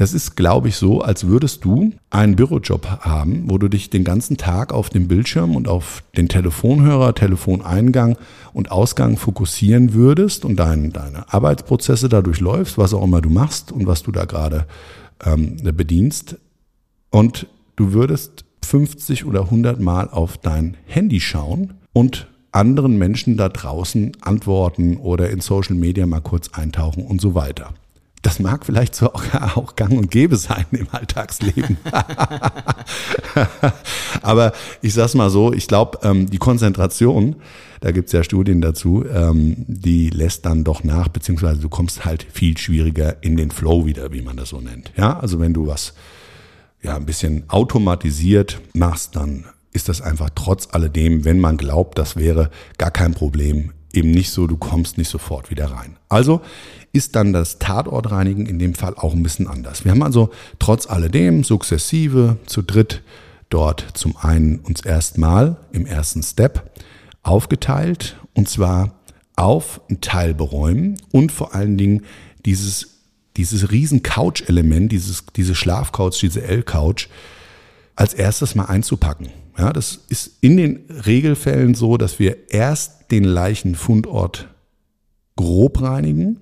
[0.00, 4.02] das ist, glaube ich, so, als würdest du einen Bürojob haben, wo du dich den
[4.02, 8.16] ganzen Tag auf dem Bildschirm und auf den Telefonhörer, Telefoneingang
[8.54, 13.72] und Ausgang fokussieren würdest und dein, deine Arbeitsprozesse dadurch läufst, was auch immer du machst
[13.72, 14.66] und was du da gerade
[15.22, 16.38] ähm, bedienst.
[17.10, 23.50] Und du würdest 50 oder 100 Mal auf dein Handy schauen und anderen Menschen da
[23.50, 27.74] draußen antworten oder in Social Media mal kurz eintauchen und so weiter.
[28.22, 29.24] Das mag vielleicht so auch,
[29.56, 31.78] auch gang und gäbe sein im Alltagsleben.
[34.22, 34.52] Aber
[34.82, 37.36] ich sag's mal so, ich glaube, ähm, die Konzentration,
[37.80, 42.26] da gibt's ja Studien dazu, ähm, die lässt dann doch nach, beziehungsweise du kommst halt
[42.30, 44.92] viel schwieriger in den Flow wieder, wie man das so nennt.
[44.96, 45.94] Ja, also wenn du was
[46.82, 52.16] ja ein bisschen automatisiert machst, dann ist das einfach trotz alledem, wenn man glaubt, das
[52.16, 55.96] wäre gar kein Problem, eben nicht so, du kommst nicht sofort wieder rein.
[56.08, 56.40] Also
[56.92, 59.84] ist dann das Tatortreinigen in dem Fall auch ein bisschen anders.
[59.84, 63.02] Wir haben also trotz alledem sukzessive zu dritt
[63.48, 66.70] dort zum einen uns erstmal im ersten Step
[67.22, 69.00] aufgeteilt und zwar
[69.36, 72.02] auf ein Teil beräumen und vor allen Dingen
[72.44, 73.00] dieses,
[73.36, 77.08] dieses riesen Couch-Element, dieses, diese Schlafcouch, diese L-Couch
[77.96, 79.28] als erstes mal einzupacken.
[79.58, 84.48] Ja, das ist in den Regelfällen so, dass wir erst den Leichenfundort
[85.36, 86.40] grob reinigen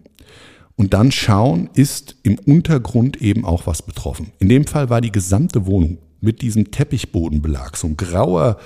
[0.79, 4.33] und dann schauen, ist im Untergrund eben auch was betroffen.
[4.39, 8.59] In dem Fall war die gesamte Wohnung mit diesem Teppichbodenbelag, so ein grauer,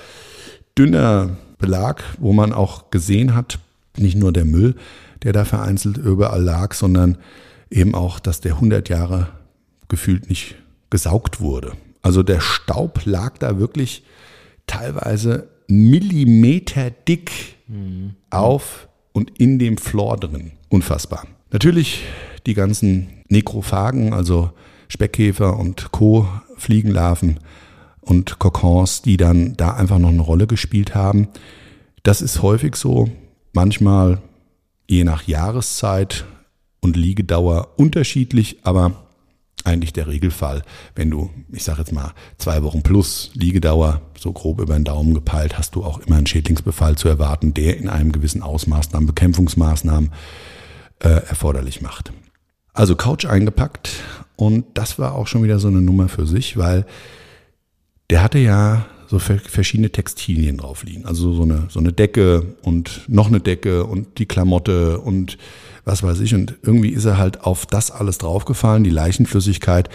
[0.77, 3.57] dünner Belag, wo man auch gesehen hat,
[3.97, 4.75] nicht nur der Müll,
[5.23, 7.17] der da vereinzelt überall lag, sondern
[7.71, 9.29] eben auch, dass der 100 Jahre
[9.87, 10.55] gefühlt nicht
[10.91, 11.73] gesaugt wurde.
[12.03, 14.03] Also der Staub lag da wirklich
[14.67, 17.31] teilweise Millimeter dick
[17.67, 18.15] mhm.
[18.29, 20.51] auf und in dem Floor drin.
[20.69, 21.25] Unfassbar.
[21.53, 22.01] Natürlich
[22.47, 24.49] die ganzen Nekrophagen, also
[24.89, 27.39] Speckkäfer und Co., Fliegenlarven
[28.01, 31.27] und Kokons, die dann da einfach noch eine Rolle gespielt haben.
[32.01, 33.07] Das ist häufig so,
[33.53, 34.19] manchmal
[34.89, 36.25] je nach Jahreszeit
[36.81, 39.03] und Liegedauer unterschiedlich, aber
[39.63, 40.63] eigentlich der Regelfall,
[40.95, 45.13] wenn du, ich sage jetzt mal, zwei Wochen plus Liegedauer, so grob über den Daumen
[45.13, 49.05] gepeilt, hast du auch immer einen Schädlingsbefall zu erwarten, der in einem gewissen Ausmaß an
[49.05, 50.11] Bekämpfungsmaßnahmen
[50.99, 52.11] äh, erforderlich macht.
[52.73, 53.91] Also Couch eingepackt
[54.35, 56.85] und das war auch schon wieder so eine Nummer für sich, weil
[58.09, 61.05] der hatte ja so verschiedene Textilien drauf liegen.
[61.05, 65.37] Also so eine, so eine Decke und noch eine Decke und die Klamotte und
[65.85, 66.33] was weiß ich.
[66.33, 68.83] Und irgendwie ist er halt auf das alles draufgefallen.
[68.83, 69.89] Die Leichenflüssigkeit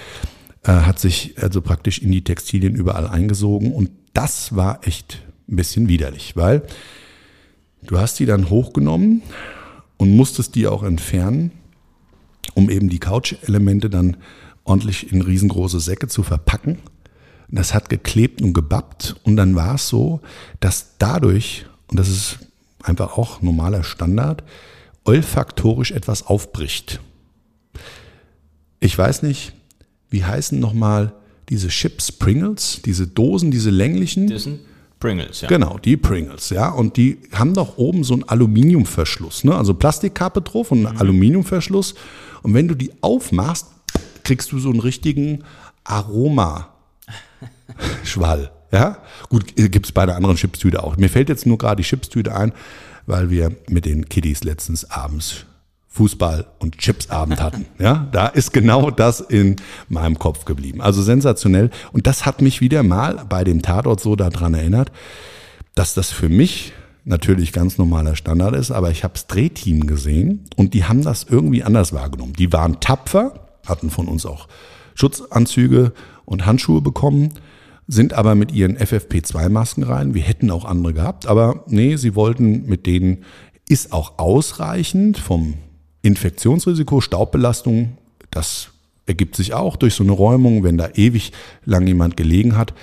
[0.63, 3.73] äh, hat sich also praktisch in die Textilien überall eingesogen.
[3.73, 6.63] Und das war echt ein bisschen widerlich, weil
[7.83, 9.23] du hast die dann hochgenommen
[9.99, 11.53] und musstest die auch entfernen,
[12.55, 14.17] um eben die Couch-Elemente dann
[14.65, 16.79] ordentlich in riesengroße Säcke zu verpacken.
[17.51, 20.21] Das hat geklebt und gebappt und dann war es so,
[20.61, 22.39] dass dadurch, und das ist
[22.83, 24.45] einfach auch normaler Standard,
[25.05, 27.01] olfaktorisch etwas aufbricht.
[28.81, 29.55] Ich weiß nicht,
[30.11, 31.15] wie heißen nochmal
[31.49, 34.29] diese Chips Pringles, diese Dosen, diese länglichen?
[34.29, 34.49] Das
[35.01, 35.49] Pringles, ja.
[35.49, 36.71] Genau, die Pringles, ja.
[36.71, 39.55] Und die haben doch oben so einen Aluminiumverschluss, ne?
[39.55, 41.01] Also Plastikkappe drauf und einen mhm.
[41.01, 41.95] Aluminiumverschluss.
[42.43, 43.69] Und wenn du die aufmachst,
[44.25, 45.45] kriegst du so einen richtigen
[45.85, 48.51] Aroma-Schwall.
[48.71, 48.99] Ja,
[49.31, 50.99] gut, gibt es bei einer anderen Chipstüte auch.
[50.99, 52.53] Mir fällt jetzt nur gerade die Chipstüte ein,
[53.07, 55.47] weil wir mit den Kiddies letztens abends
[55.99, 57.67] Fußball und Chipsabend hatten.
[57.79, 59.57] Ja, da ist genau das in
[59.89, 60.81] meinem Kopf geblieben.
[60.81, 61.71] Also sensationell.
[61.93, 64.93] Und das hat mich wieder mal bei dem Tatort so daran erinnert,
[65.75, 66.73] dass das für mich
[67.05, 71.25] natürlich ganz normaler Standard ist, aber ich habe das Drehteam gesehen und die haben das
[71.25, 72.35] irgendwie anders wahrgenommen.
[72.35, 74.49] Die waren tapfer, hatten von uns auch
[74.95, 75.93] Schutzanzüge
[76.25, 77.35] und Handschuhe bekommen,
[77.87, 80.15] sind aber mit ihren FFP2-Masken rein.
[80.15, 83.25] Wir hätten auch andere gehabt, aber nee, sie wollten mit denen,
[83.69, 85.55] ist auch ausreichend vom
[86.03, 87.99] Infektionsrisiko, Staubbelastung,
[88.31, 88.69] das
[89.07, 91.33] ergibt sich auch durch so eine Räumung, wenn da ewig
[91.65, 92.75] lang jemand gelegen hat.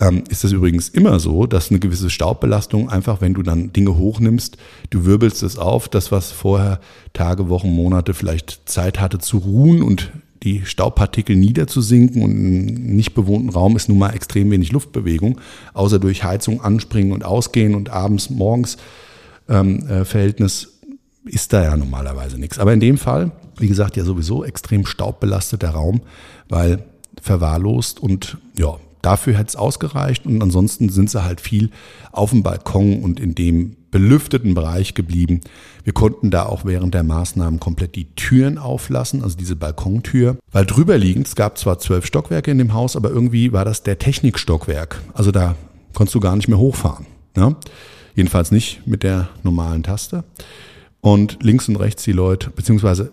[0.00, 3.96] Ähm, ist das übrigens immer so, dass eine gewisse Staubbelastung einfach, wenn du dann Dinge
[3.96, 4.56] hochnimmst,
[4.90, 6.80] du wirbelst es auf, das was vorher
[7.12, 10.12] Tage, Wochen, Monate vielleicht Zeit hatte zu ruhen und
[10.44, 15.40] die Staubpartikel niederzusinken und im nicht bewohnten Raum ist nun mal extrem wenig Luftbewegung,
[15.74, 18.76] außer durch Heizung anspringen und ausgehen und abends, morgens
[19.48, 20.77] ähm, äh, Verhältnis
[21.28, 22.58] ist da ja normalerweise nichts.
[22.58, 26.02] Aber in dem Fall, wie gesagt, ja sowieso extrem staubbelasteter Raum,
[26.48, 26.84] weil
[27.20, 31.70] verwahrlost und ja, dafür hätte es ausgereicht und ansonsten sind sie halt viel
[32.12, 35.40] auf dem Balkon und in dem belüfteten Bereich geblieben.
[35.82, 40.66] Wir konnten da auch während der Maßnahmen komplett die Türen auflassen, also diese Balkontür, weil
[40.66, 43.98] drüber liegend, es gab zwar zwölf Stockwerke in dem Haus, aber irgendwie war das der
[43.98, 45.00] Technikstockwerk.
[45.14, 45.54] Also da
[45.94, 47.06] konntest du gar nicht mehr hochfahren.
[47.36, 47.56] Ja?
[48.14, 50.24] Jedenfalls nicht mit der normalen Taste.
[51.00, 53.12] Und links und rechts die Leute, beziehungsweise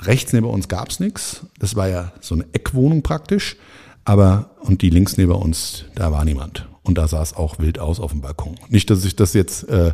[0.00, 1.46] rechts neben uns gab es nichts.
[1.58, 3.56] Das war ja so eine Eckwohnung praktisch.
[4.04, 6.66] Aber, und die links neben uns, da war niemand.
[6.82, 8.56] Und da sah es auch wild aus auf dem Balkon.
[8.68, 9.92] Nicht, dass ich das jetzt äh,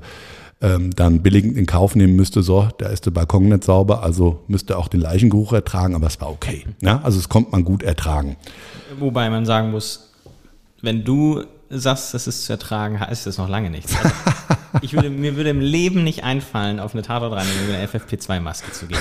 [0.60, 4.44] ähm, dann billigend in Kauf nehmen müsste, so, da ist der Balkon nicht sauber, also
[4.46, 6.64] müsste auch den Leichengeruch ertragen, aber es war okay.
[6.80, 7.00] Ja?
[7.02, 8.36] Also es konnte man gut ertragen.
[8.98, 10.12] Wobei man sagen muss,
[10.80, 13.94] wenn du sagst, das ist zu ertragen, heißt das noch lange nichts.
[13.96, 14.10] Also
[14.82, 18.86] ich würde, mir würde im Leben nicht einfallen, auf eine Tatortreinigung mit einer FFP2-Maske zu
[18.86, 18.98] gehen.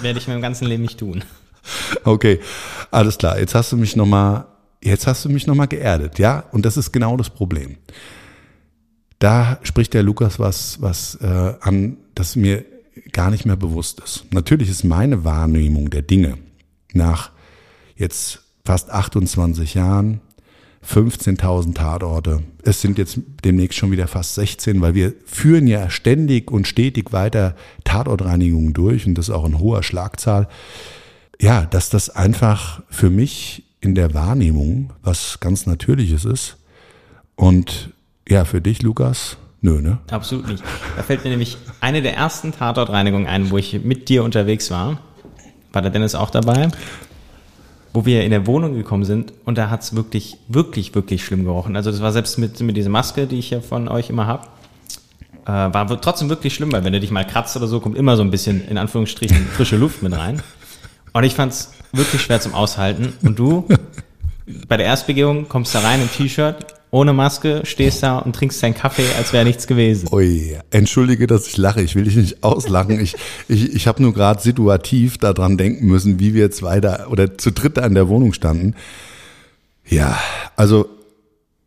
[0.00, 1.24] Werde ich mir im ganzen Leben nicht tun.
[2.04, 2.40] Okay,
[2.90, 3.38] alles klar.
[3.38, 4.46] Jetzt hast du mich nochmal,
[4.82, 6.44] jetzt hast du mich noch mal geerdet, ja?
[6.52, 7.76] Und das ist genau das Problem.
[9.18, 12.64] Da spricht der Lukas was, was äh, an, das mir
[13.12, 14.24] gar nicht mehr bewusst ist.
[14.32, 16.38] Natürlich ist meine Wahrnehmung der Dinge
[16.92, 17.30] nach
[17.96, 20.20] jetzt fast 28 Jahren
[20.86, 22.42] 15.000 Tatorte.
[22.62, 27.12] Es sind jetzt demnächst schon wieder fast 16, weil wir führen ja ständig und stetig
[27.12, 30.48] weiter Tatortreinigungen durch und das ist auch in hoher Schlagzahl.
[31.40, 36.56] Ja, dass das einfach für mich in der Wahrnehmung was ganz Natürliches ist.
[37.34, 37.90] Und
[38.28, 39.98] ja, für dich, Lukas, nö, ne?
[40.10, 40.62] Absolut nicht.
[40.96, 45.00] Da fällt mir nämlich eine der ersten Tatortreinigungen ein, wo ich mit dir unterwegs war.
[45.72, 46.68] War der Dennis auch dabei?
[47.92, 51.76] Wo wir in der Wohnung gekommen sind und da hat's wirklich, wirklich, wirklich schlimm gerochen.
[51.76, 54.58] Also das war selbst mit, mit dieser Maske, die ich ja von euch immer hab,
[55.44, 58.16] äh, war trotzdem wirklich schlimm, weil wenn du dich mal kratzt oder so, kommt immer
[58.16, 60.42] so ein bisschen, in Anführungsstrichen, frische Luft mit rein.
[61.12, 63.12] Und ich fand's wirklich schwer zum Aushalten.
[63.22, 63.66] Und du,
[64.68, 68.74] bei der Erstbegehung, kommst da rein im T-Shirt, ohne Maske, stehst da und trinkst deinen
[68.74, 70.08] Kaffee, als wäre nichts gewesen.
[70.12, 71.82] Ui, entschuldige, dass ich lache.
[71.82, 72.98] Ich will dich nicht auslachen.
[73.00, 73.14] Ich,
[73.48, 77.52] ich, ich habe nur gerade situativ daran denken müssen, wie wir jetzt weiter oder zu
[77.52, 78.74] dritt an der Wohnung standen.
[79.88, 80.18] Ja,
[80.56, 80.88] also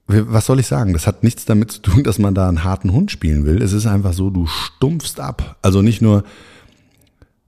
[0.07, 0.93] was soll ich sagen?
[0.93, 3.61] Das hat nichts damit zu tun, dass man da einen harten Hund spielen will.
[3.61, 5.57] Es ist einfach so, du stumpfst ab.
[5.61, 6.23] Also nicht nur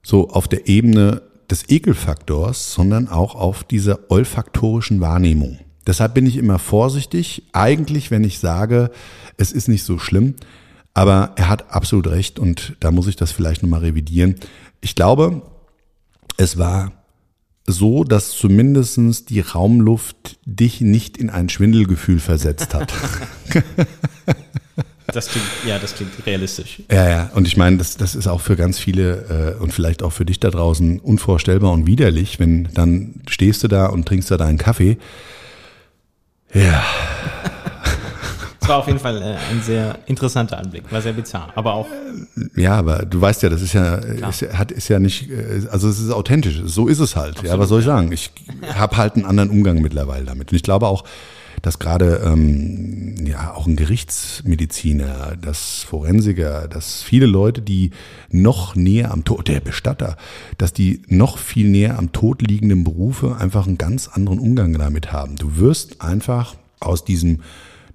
[0.02, 5.58] so auf der Ebene des Ekelfaktors, sondern auch auf dieser olfaktorischen Wahrnehmung.
[5.86, 7.44] Deshalb bin ich immer vorsichtig.
[7.52, 8.90] Eigentlich, wenn ich sage,
[9.36, 10.34] es ist nicht so schlimm.
[10.94, 14.36] Aber er hat absolut recht und da muss ich das vielleicht nochmal revidieren.
[14.80, 15.42] Ich glaube,
[16.38, 16.92] es war
[17.66, 22.92] so, dass zumindestens die Raumluft dich nicht in ein Schwindelgefühl versetzt hat.
[25.16, 26.82] Das klingt, ja, das klingt realistisch.
[26.90, 27.30] Ja, ja.
[27.34, 30.24] Und ich meine, das, das ist auch für ganz viele äh, und vielleicht auch für
[30.24, 34.58] dich da draußen unvorstellbar und widerlich, wenn dann stehst du da und trinkst da deinen
[34.58, 34.98] Kaffee
[36.56, 36.82] ja.
[38.60, 41.86] Es war auf jeden Fall äh, ein sehr interessanter Anblick, war sehr bizarr, aber auch.
[42.56, 45.88] Ja, aber du weißt ja, das ist ja, ist, hat, ist ja nicht, äh, also
[45.88, 46.62] es ist authentisch.
[46.64, 47.44] So ist es halt.
[47.44, 48.10] ja, was soll ich sagen?
[48.10, 48.32] Ich
[48.74, 50.50] habe halt einen anderen Umgang mittlerweile damit.
[50.50, 51.04] Und ich glaube auch,
[51.62, 57.90] dass gerade ähm, ja auch ein Gerichtsmediziner, das Forensiker, dass viele Leute, die
[58.30, 60.16] noch näher am Tod, der Bestatter,
[60.58, 65.12] dass die noch viel näher am Tod liegenden Berufe einfach einen ganz anderen Umgang damit
[65.12, 65.36] haben.
[65.36, 67.40] Du wirst einfach aus diesem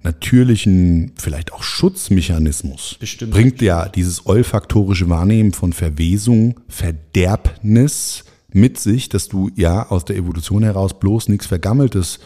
[0.02, 3.32] natürlichen, vielleicht auch Schutzmechanismus, Bestimmt.
[3.32, 10.16] bringt ja dieses olfaktorische Wahrnehmen von Verwesung, Verderbnis mit sich, dass du ja aus der
[10.16, 12.18] Evolution heraus bloß nichts Vergammeltes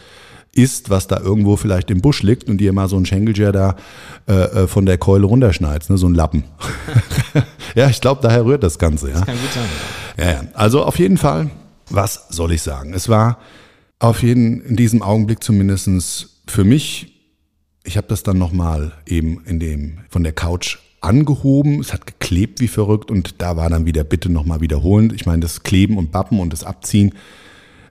[0.57, 3.75] isst, was da irgendwo vielleicht im Busch liegt und dir mal so ein Schenkelger da
[4.27, 6.43] äh, äh, von der Keule runterschneidest, ne, so ein Lappen.
[7.75, 9.09] ja, ich glaube, daher rührt das Ganze.
[9.09, 9.21] Ja.
[9.21, 9.65] Kann gut sein.
[10.17, 10.43] Ja, ja.
[10.53, 11.49] Also auf jeden Fall,
[11.89, 12.93] was soll ich sagen?
[12.93, 13.37] Es war
[13.99, 17.13] auf jeden, in diesem Augenblick zumindestens für mich,
[17.83, 22.59] ich habe das dann nochmal eben in dem, von der Couch angehoben, es hat geklebt
[22.59, 25.13] wie verrückt und da war dann wieder bitte nochmal wiederholen.
[25.15, 27.13] Ich meine, das Kleben und Bappen und das Abziehen,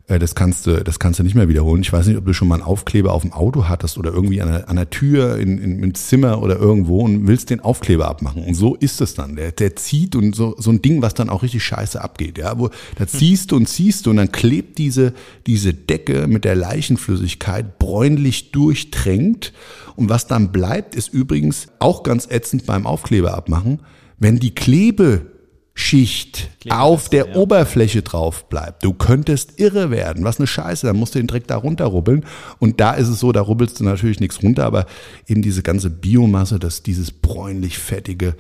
[0.09, 1.83] das kannst du, das kannst du nicht mehr wiederholen.
[1.83, 4.41] Ich weiß nicht, ob du schon mal einen Aufkleber auf dem Auto hattest oder irgendwie
[4.41, 8.07] an der, an der Tür in, in, im Zimmer oder irgendwo und willst den Aufkleber
[8.07, 8.45] abmachen.
[8.45, 9.35] Und so ist es dann.
[9.35, 12.39] Der, der zieht und so, so ein Ding, was dann auch richtig scheiße abgeht.
[12.39, 15.13] Ja, wo da ziehst du und ziehst du und dann klebt diese,
[15.49, 19.53] diese Decke mit der Leichenflüssigkeit bräunlich durchtränkt.
[19.97, 23.81] Und was dann bleibt, ist übrigens auch ganz ätzend beim Aufkleber abmachen,
[24.21, 25.36] wenn die Klebe
[25.79, 27.35] Schicht auf der ja.
[27.35, 28.83] Oberfläche drauf bleibt.
[28.83, 30.25] Du könntest irre werden.
[30.25, 30.87] Was eine Scheiße.
[30.87, 32.25] Dann musst du den Dreck da runterrubbeln.
[32.59, 34.87] Und da ist es so, da rubbelst du natürlich nichts runter, aber
[35.27, 38.37] eben diese ganze Biomasse, das, dieses bräunlich-fettige,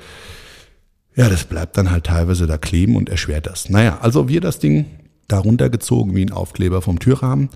[1.14, 3.68] ja, das bleibt dann halt teilweise da kleben und erschwert das.
[3.68, 4.86] Naja, also wir das Ding
[5.28, 7.50] da runtergezogen wie ein Aufkleber vom Türrahmen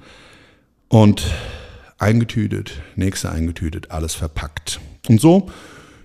[0.88, 1.24] und
[1.96, 4.78] eingetütet, nächste eingetütet, alles verpackt.
[5.08, 5.48] Und so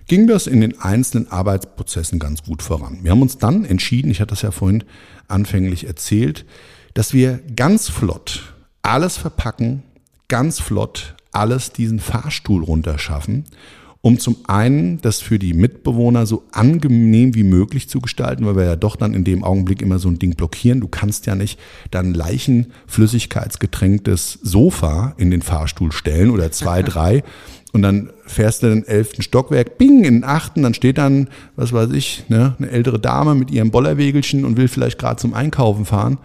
[0.06, 2.98] ging das in den einzelnen Arbeitsprozessen ganz gut voran.
[3.02, 4.84] Wir haben uns dann entschieden, ich hatte das ja vorhin
[5.28, 6.44] anfänglich erzählt,
[6.94, 9.82] dass wir ganz flott alles verpacken,
[10.28, 13.44] ganz flott alles diesen Fahrstuhl runterschaffen,
[14.06, 18.62] um zum einen das für die Mitbewohner so angenehm wie möglich zu gestalten, weil wir
[18.62, 20.78] ja doch dann in dem Augenblick immer so ein Ding blockieren.
[20.78, 21.58] Du kannst ja nicht
[21.90, 27.24] dann leichenflüssigkeitsgetränktes Sofa in den Fahrstuhl stellen oder zwei, drei
[27.72, 31.26] und dann fährst du den elften Stockwerk, bing, in den achten, dann steht dann,
[31.56, 35.34] was weiß ich, ne, eine ältere Dame mit ihrem Bollerwägelchen und will vielleicht gerade zum
[35.34, 36.18] Einkaufen fahren.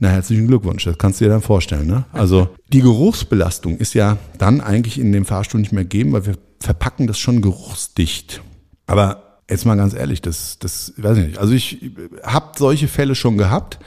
[0.00, 1.86] Na, herzlichen Glückwunsch, das kannst du dir dann vorstellen.
[1.86, 2.04] Ne?
[2.12, 6.34] Also die Geruchsbelastung ist ja dann eigentlich in dem Fahrstuhl nicht mehr gegeben, weil wir
[6.60, 8.42] verpacken das schon geruchsdicht.
[8.86, 11.38] Aber jetzt mal ganz ehrlich, das, das weiß ich nicht.
[11.38, 11.92] Also ich
[12.22, 13.78] habe solche Fälle schon gehabt.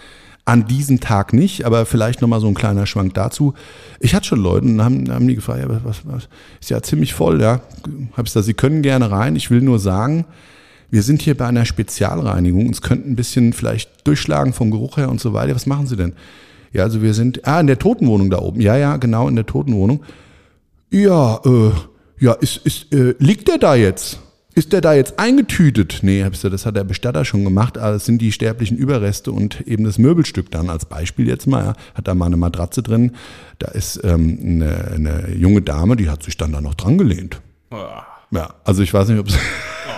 [0.43, 3.53] An diesem Tag nicht, aber vielleicht nochmal so ein kleiner Schwank dazu.
[3.99, 7.13] Ich hatte schon Leute und haben, haben die gefragt, ja, was, was, ist ja ziemlich
[7.13, 7.61] voll, ja.
[8.13, 9.35] Hab ich gesagt, sie können gerne rein.
[9.35, 10.25] Ich will nur sagen,
[10.89, 12.67] wir sind hier bei einer Spezialreinigung.
[12.67, 15.53] Uns könnten ein bisschen vielleicht durchschlagen vom Geruch her und so weiter.
[15.53, 16.13] Was machen Sie denn?
[16.73, 18.61] Ja, also wir sind, ah, in der Totenwohnung da oben.
[18.61, 20.01] Ja, ja, genau, in der Totenwohnung.
[20.89, 21.71] Ja, äh,
[22.21, 24.19] ja, ist, ist, äh, liegt der da jetzt?
[24.53, 25.99] Ist der da jetzt eingetütet?
[26.01, 29.85] Nee, das hat der Bestatter schon gemacht, aber es sind die sterblichen Überreste und eben
[29.85, 31.73] das Möbelstück dann als Beispiel jetzt mal.
[31.95, 33.13] Hat da mal eine Matratze drin.
[33.59, 37.41] Da ist ähm, eine, eine junge Dame, die hat sich dann da noch dran gelehnt.
[38.31, 39.39] Ja, also ich weiß nicht, ob sie,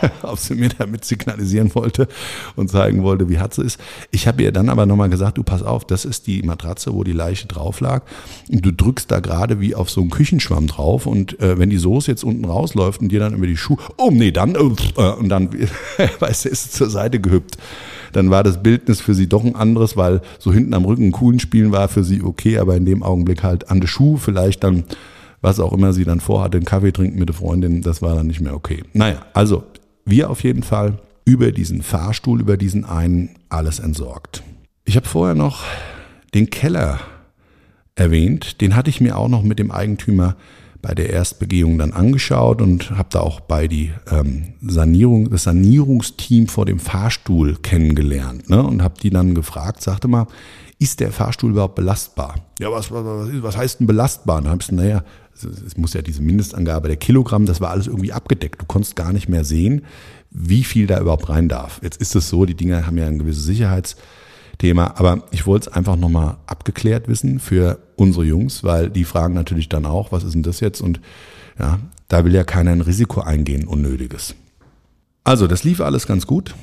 [0.22, 2.08] ob sie mir damit signalisieren wollte
[2.56, 3.80] und zeigen wollte, wie hart sie ist.
[4.12, 7.04] Ich habe ihr dann aber nochmal gesagt, du pass auf, das ist die Matratze, wo
[7.04, 8.04] die Leiche drauf lag.
[8.52, 11.78] Und du drückst da gerade wie auf so einen Küchenschwamm drauf und äh, wenn die
[11.78, 15.30] Soße jetzt unten rausläuft und dir dann über die Schuhe, oh nee, dann, äh, und
[15.30, 15.50] dann,
[16.20, 17.58] weißt du, ist es zur Seite gehüpft.
[18.12, 21.40] Dann war das Bildnis für sie doch ein anderes, weil so hinten am Rücken coolen
[21.40, 24.84] Spielen war für sie okay, aber in dem Augenblick halt an der Schuh vielleicht dann
[25.44, 28.28] was auch immer sie dann vorhatte, einen Kaffee trinken mit der Freundin, das war dann
[28.28, 28.82] nicht mehr okay.
[28.94, 29.64] Naja, also
[30.06, 34.44] wir auf jeden Fall über diesen Fahrstuhl, über diesen einen alles entsorgt.
[34.86, 35.64] Ich habe vorher noch
[36.34, 37.00] den Keller
[37.96, 40.36] erwähnt, den hatte ich mir auch noch mit dem Eigentümer
[40.82, 46.48] bei der Erstbegehung dann angeschaut und habe da auch bei die ähm, Sanierung, das Sanierungsteam
[46.48, 48.62] vor dem Fahrstuhl kennengelernt ne?
[48.62, 50.28] und habe die dann gefragt, sagte mal,
[50.80, 52.36] ist der Fahrstuhl überhaupt belastbar?
[52.60, 54.42] Ja, was, was, was heißt denn belastbar?
[54.42, 55.04] Dann habe ich gesagt, naja,
[55.36, 58.62] es muss ja diese Mindestangabe der Kilogramm, das war alles irgendwie abgedeckt.
[58.62, 59.84] Du konntest gar nicht mehr sehen,
[60.32, 61.80] wie viel da überhaupt rein darf.
[61.84, 65.76] Jetzt ist es so, die Dinger haben ja ein gewisses Sicherheitsthema, aber ich wollte es
[65.76, 70.34] einfach nochmal abgeklärt wissen für unsere Jungs, weil die fragen natürlich dann auch, was ist
[70.34, 70.82] denn das jetzt?
[70.82, 71.00] Und
[71.60, 74.36] ja, da will ja keiner ein Risiko eingehen, unnötiges.
[75.24, 76.54] Also, das lief alles ganz gut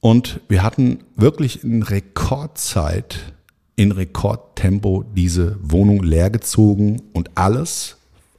[0.00, 3.34] und wir hatten wirklich in Rekordzeit,
[3.76, 7.97] in Rekordtempo diese Wohnung leergezogen und alles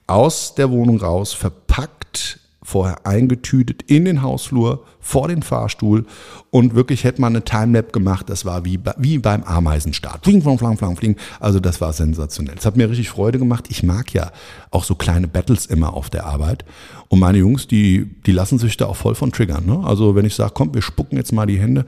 [0.10, 2.40] aus der Wohnung raus, verpackt
[2.70, 6.06] vorher eingetütet in den Hausflur, vor den Fahrstuhl
[6.52, 10.24] und wirklich hätte man eine Timelap gemacht, das war wie, wie beim Ameisenstart.
[10.24, 11.16] Fling, flang, flang, flang, fling.
[11.40, 12.56] Also das war sensationell.
[12.58, 13.66] Es hat mir richtig Freude gemacht.
[13.70, 14.32] Ich mag ja
[14.70, 16.64] auch so kleine Battles immer auf der Arbeit.
[17.08, 19.66] Und meine Jungs, die, die lassen sich da auch voll von triggern.
[19.66, 19.82] Ne?
[19.84, 21.86] Also wenn ich sage, komm, wir spucken jetzt mal die Hände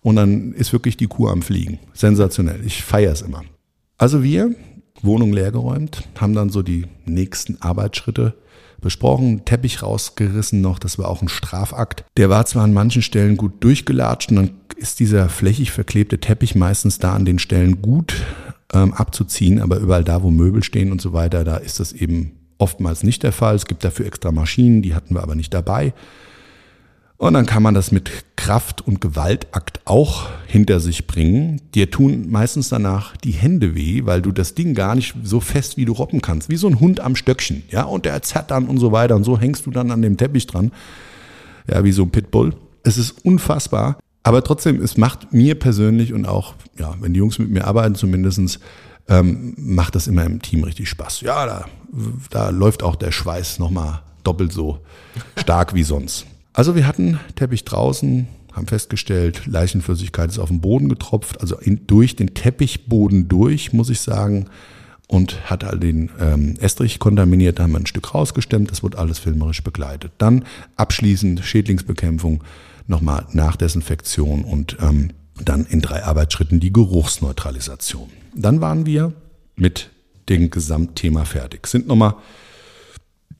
[0.00, 1.78] und dann ist wirklich die Kuh am Fliegen.
[1.92, 2.60] Sensationell.
[2.64, 3.42] Ich feiere es immer.
[3.98, 4.54] Also wir,
[5.02, 8.34] Wohnung leergeräumt, haben dann so die nächsten Arbeitsschritte
[8.80, 12.04] besprochen, Teppich rausgerissen noch, das war auch ein Strafakt.
[12.16, 16.54] Der war zwar an manchen Stellen gut durchgelatscht und dann ist dieser flächig verklebte Teppich
[16.54, 18.14] meistens da an den Stellen gut
[18.72, 22.32] ähm, abzuziehen, aber überall da, wo Möbel stehen und so weiter, da ist das eben
[22.58, 23.54] oftmals nicht der Fall.
[23.54, 25.94] Es gibt dafür extra Maschinen, die hatten wir aber nicht dabei.
[27.22, 31.60] Und dann kann man das mit Kraft- und Gewaltakt auch hinter sich bringen.
[31.72, 35.76] Dir tun meistens danach die Hände weh, weil du das Ding gar nicht so fest
[35.76, 36.48] wie du robben kannst.
[36.48, 37.62] Wie so ein Hund am Stöckchen.
[37.70, 39.14] Ja, und der zerrt dann und so weiter.
[39.14, 40.72] Und so hängst du dann an dem Teppich dran.
[41.70, 42.56] Ja, wie so ein Pitbull.
[42.82, 43.98] Es ist unfassbar.
[44.24, 47.94] Aber trotzdem, es macht mir persönlich und auch, ja, wenn die Jungs mit mir arbeiten
[47.94, 48.58] zumindestens
[49.08, 51.20] ähm, macht das immer im Team richtig Spaß.
[51.20, 51.66] Ja, da,
[52.30, 54.80] da läuft auch der Schweiß nochmal doppelt so
[55.36, 56.26] stark wie sonst.
[56.52, 61.86] Also wir hatten Teppich draußen, haben festgestellt, Leichenflüssigkeit ist auf den Boden getropft, also in,
[61.86, 64.46] durch den Teppichboden durch, muss ich sagen,
[65.08, 68.98] und hat all den ähm, Estrich kontaminiert, da haben wir ein Stück rausgestemmt, das wurde
[68.98, 70.12] alles filmerisch begleitet.
[70.18, 70.44] Dann
[70.76, 72.44] abschließend Schädlingsbekämpfung,
[72.86, 75.10] nochmal Nachdesinfektion und ähm,
[75.42, 78.08] dann in drei Arbeitsschritten die Geruchsneutralisation.
[78.34, 79.12] Dann waren wir
[79.56, 79.90] mit
[80.28, 82.14] dem Gesamtthema fertig, sind nochmal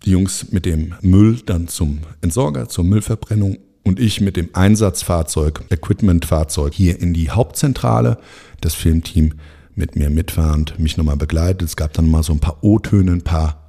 [0.04, 5.64] die Jungs mit dem Müll dann zum Entsorger, zur Müllverbrennung und ich mit dem Einsatzfahrzeug,
[5.70, 8.18] Equipmentfahrzeug hier in die Hauptzentrale.
[8.60, 9.34] Das Filmteam
[9.74, 11.62] mit mir mitfahrend, mich nochmal begleitet.
[11.62, 13.62] Es gab dann mal so ein paar O-Töne, ein paar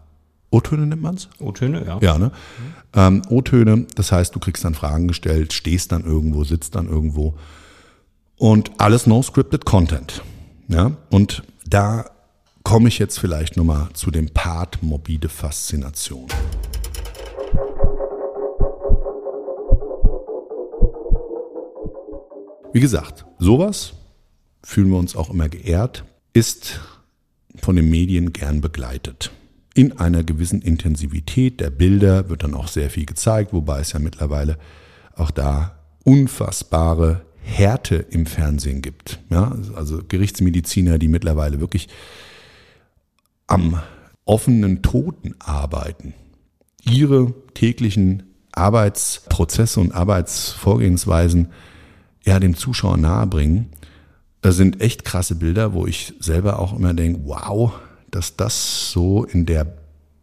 [0.52, 1.30] O-Töne nennt man's?
[1.40, 1.98] O-Töne, ja.
[2.02, 2.28] Ja, ne?
[2.28, 2.74] Mhm.
[2.96, 7.36] Ähm, O-Töne, das heißt, du kriegst dann Fragen gestellt, stehst dann irgendwo, sitzt dann irgendwo
[8.38, 10.22] und alles no scripted Content.
[10.68, 12.06] Ja, und da
[12.74, 16.26] komme ich jetzt vielleicht nochmal zu dem Part morbide Faszination.
[22.74, 23.94] Wie gesagt, sowas
[24.64, 26.04] fühlen wir uns auch immer geehrt,
[26.34, 26.80] ist
[27.58, 29.30] von den Medien gern begleitet.
[29.76, 34.00] In einer gewissen Intensivität der Bilder wird dann auch sehr viel gezeigt, wobei es ja
[34.00, 34.58] mittlerweile
[35.16, 39.20] auch da unfassbare Härte im Fernsehen gibt.
[39.30, 41.88] Ja, also Gerichtsmediziner, die mittlerweile wirklich
[43.48, 43.80] am
[44.26, 46.14] offenen Toten arbeiten,
[46.84, 51.50] ihre täglichen Arbeitsprozesse und Arbeitsvorgehensweisen
[52.24, 53.70] ja dem Zuschauer nahebringen.
[54.42, 57.74] Das sind echt krasse Bilder, wo ich selber auch immer denke, wow,
[58.12, 59.78] dass das so in der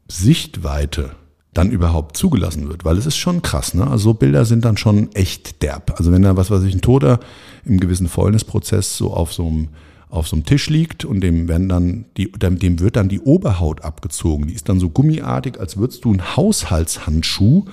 [0.09, 1.17] Sichtweite
[1.53, 3.85] dann überhaupt zugelassen wird, weil es ist schon krass, ne?
[3.85, 5.95] Also so Bilder sind dann schon echt derb.
[5.99, 7.19] Also wenn da was weiß ich ein Toter
[7.65, 9.69] im gewissen Fäulnisprozess so auf so einem
[10.11, 13.83] auf so einem Tisch liegt und dem werden dann die, dem wird dann die Oberhaut
[13.83, 14.49] abgezogen.
[14.49, 17.65] Die ist dann so gummiartig, als würdest du einen Haushaltshandschuh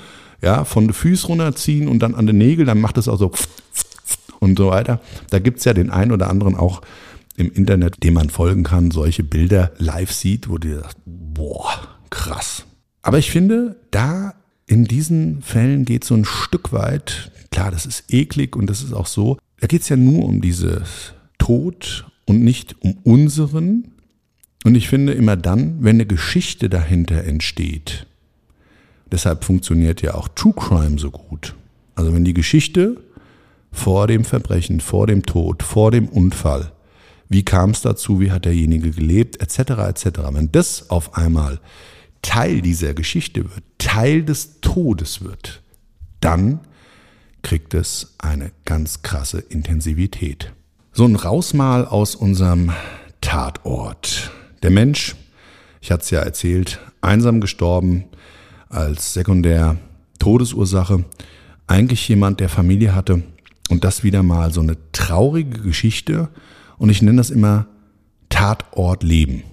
[0.42, 3.32] ja, von den Füßen runterziehen und dann an den Nägel, dann macht es auch so
[4.40, 5.02] und so weiter.
[5.30, 6.82] Da gibt's ja den einen oder anderen auch
[7.36, 11.70] im Internet, dem man folgen kann, solche Bilder live sieht, wo dir sagt, boah,
[12.10, 12.66] krass.
[13.02, 14.34] Aber ich finde, da
[14.66, 18.94] in diesen Fällen geht so ein Stück weit, klar, das ist eklig und das ist
[18.94, 23.92] auch so, da geht's ja nur um dieses Tod und nicht um unseren.
[24.64, 28.06] Und ich finde immer dann, wenn eine Geschichte dahinter entsteht,
[29.12, 31.56] deshalb funktioniert ja auch True Crime so gut.
[31.96, 32.98] Also wenn die Geschichte
[33.72, 36.72] vor dem Verbrechen, vor dem Tod, vor dem Unfall,
[37.30, 40.20] wie kam es dazu, wie hat derjenige gelebt, etc., etc.
[40.32, 41.60] Wenn das auf einmal
[42.22, 45.62] Teil dieser Geschichte wird, Teil des Todes wird,
[46.20, 46.60] dann
[47.42, 50.52] kriegt es eine ganz krasse Intensivität.
[50.98, 52.72] So ein Rausmal aus unserem
[53.22, 54.32] Tatort.
[54.64, 55.16] Der Mensch,
[55.80, 58.06] ich hatte es ja erzählt, einsam gestorben
[58.68, 59.78] als sekundär
[60.18, 61.06] Todesursache.
[61.68, 63.22] Eigentlich jemand, der Familie hatte.
[63.70, 66.30] Und das wieder mal so eine traurige Geschichte.
[66.80, 67.68] Und ich nenne das immer
[68.30, 69.44] Tatortleben.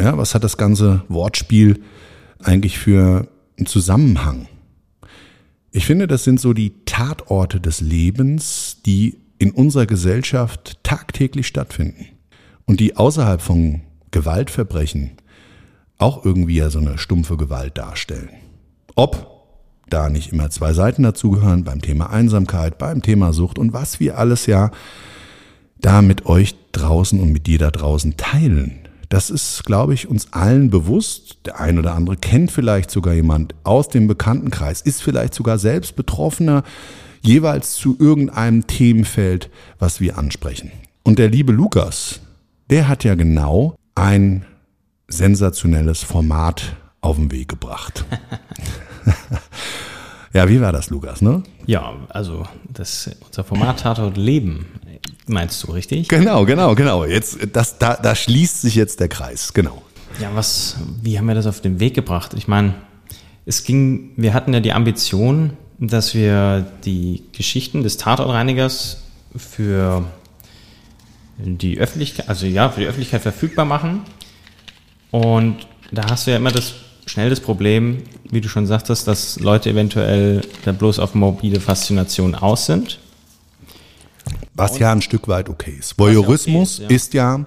[0.00, 1.80] Ja, was hat das ganze Wortspiel
[2.40, 4.48] eigentlich für einen Zusammenhang?
[5.70, 12.06] Ich finde, das sind so die Tatorte des Lebens, die in unserer Gesellschaft tagtäglich stattfinden
[12.66, 15.12] und die außerhalb von Gewaltverbrechen
[15.98, 18.30] auch irgendwie ja so eine stumpfe Gewalt darstellen.
[18.94, 19.38] Ob
[19.90, 24.18] da nicht immer zwei Seiten dazugehören beim Thema Einsamkeit, beim Thema Sucht und was wir
[24.18, 24.70] alles ja
[25.80, 30.32] da mit euch draußen und mit dir da draußen teilen Das ist, glaube ich, uns
[30.34, 31.38] allen bewusst.
[31.46, 35.96] Der ein oder andere kennt vielleicht sogar jemand aus dem Bekanntenkreis, ist vielleicht sogar selbst
[35.96, 36.62] Betroffener,
[37.20, 40.70] jeweils zu irgendeinem Themenfeld, was wir ansprechen.
[41.02, 42.20] Und der liebe Lukas,
[42.70, 44.44] der hat ja genau ein
[45.08, 48.04] sensationelles Format auf den Weg gebracht.
[50.32, 51.42] ja, wie war das, Lukas, ne?
[51.66, 54.66] Ja, also das, unser Format Tatort Leben,
[55.26, 56.08] meinst du, richtig?
[56.08, 57.04] Genau, genau, genau.
[57.04, 59.82] Jetzt, das, da, da schließt sich jetzt der Kreis, genau.
[60.20, 62.34] Ja, was, wie haben wir das auf den Weg gebracht?
[62.34, 62.74] Ich meine,
[63.46, 69.02] es ging, wir hatten ja die Ambition, dass wir die Geschichten des Tatortreinigers
[69.36, 70.04] für
[71.38, 74.02] die Öffentlichkeit, also ja, für die Öffentlichkeit verfügbar machen.
[75.10, 76.74] Und da hast du ja immer das
[77.06, 82.34] schnell das Problem, wie du schon sagtest, dass Leute eventuell da bloß auf mobile Faszination
[82.34, 82.98] aus sind.
[84.54, 85.98] Was ja ein Stück weit okay ist.
[85.98, 87.36] Voyeurismus okay ist, ja.
[87.36, 87.46] ist ja,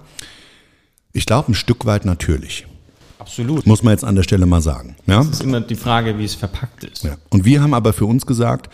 [1.14, 2.66] ich glaube, ein Stück weit natürlich.
[3.22, 3.68] Absolut.
[3.68, 4.96] Muss man jetzt an der Stelle mal sagen.
[5.06, 5.22] Ja?
[5.22, 7.04] Es ist immer die Frage, wie es verpackt ist.
[7.04, 7.18] Ja.
[7.30, 8.74] Und wir haben aber für uns gesagt,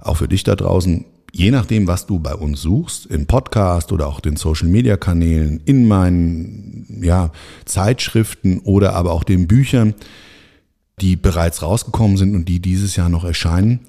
[0.00, 4.06] auch für dich da draußen, je nachdem, was du bei uns suchst, im Podcast oder
[4.06, 7.32] auch den Social Media Kanälen, in meinen ja,
[7.64, 9.94] Zeitschriften oder aber auch den Büchern,
[11.00, 13.80] die bereits rausgekommen sind und die dieses Jahr noch erscheinen,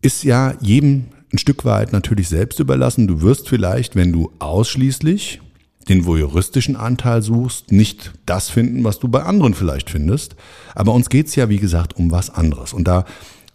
[0.00, 3.06] ist ja jedem ein Stück weit natürlich selbst überlassen.
[3.06, 5.42] Du wirst vielleicht, wenn du ausschließlich
[5.88, 10.36] den voyeuristischen Anteil suchst, nicht das finden, was du bei anderen vielleicht findest.
[10.74, 12.72] Aber uns geht's ja, wie gesagt, um was anderes.
[12.72, 13.04] Und da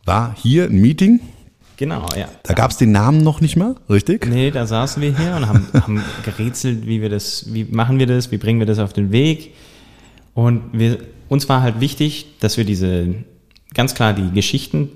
[0.06, 1.20] war hier ein Meeting.
[1.78, 2.28] Genau, ja.
[2.44, 4.28] Da gab's den Namen noch nicht mal, richtig?
[4.28, 8.08] Nee, da saßen wir hier und haben, haben gerätselt, wie wir das, wie machen wir
[8.08, 9.54] das, wie bringen wir das auf den Weg.
[10.34, 13.16] Und wir, uns war halt wichtig, dass wir diese,
[13.74, 14.90] ganz klar die Geschichten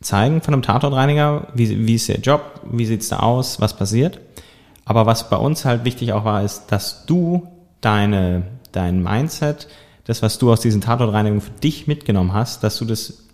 [0.00, 4.20] zeigen von einem Tatortreiniger, wie, wie ist der Job, wie sieht's da aus, was passiert.
[4.88, 7.46] Aber was bei uns halt wichtig auch war, ist, dass du
[7.82, 9.68] deine, dein Mindset,
[10.04, 13.24] das, was du aus diesen Tatortreinigungen für dich mitgenommen hast, dass du das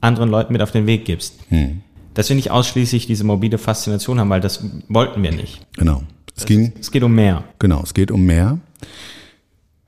[0.00, 1.34] anderen Leuten mit auf den Weg gibst.
[1.50, 1.82] Hm.
[2.14, 5.66] Dass wir nicht ausschließlich diese mobile Faszination haben, weil das wollten wir nicht.
[5.76, 6.04] Genau.
[6.28, 7.44] Es Das ging, es geht um mehr.
[7.58, 8.58] genau, es geht um mehr.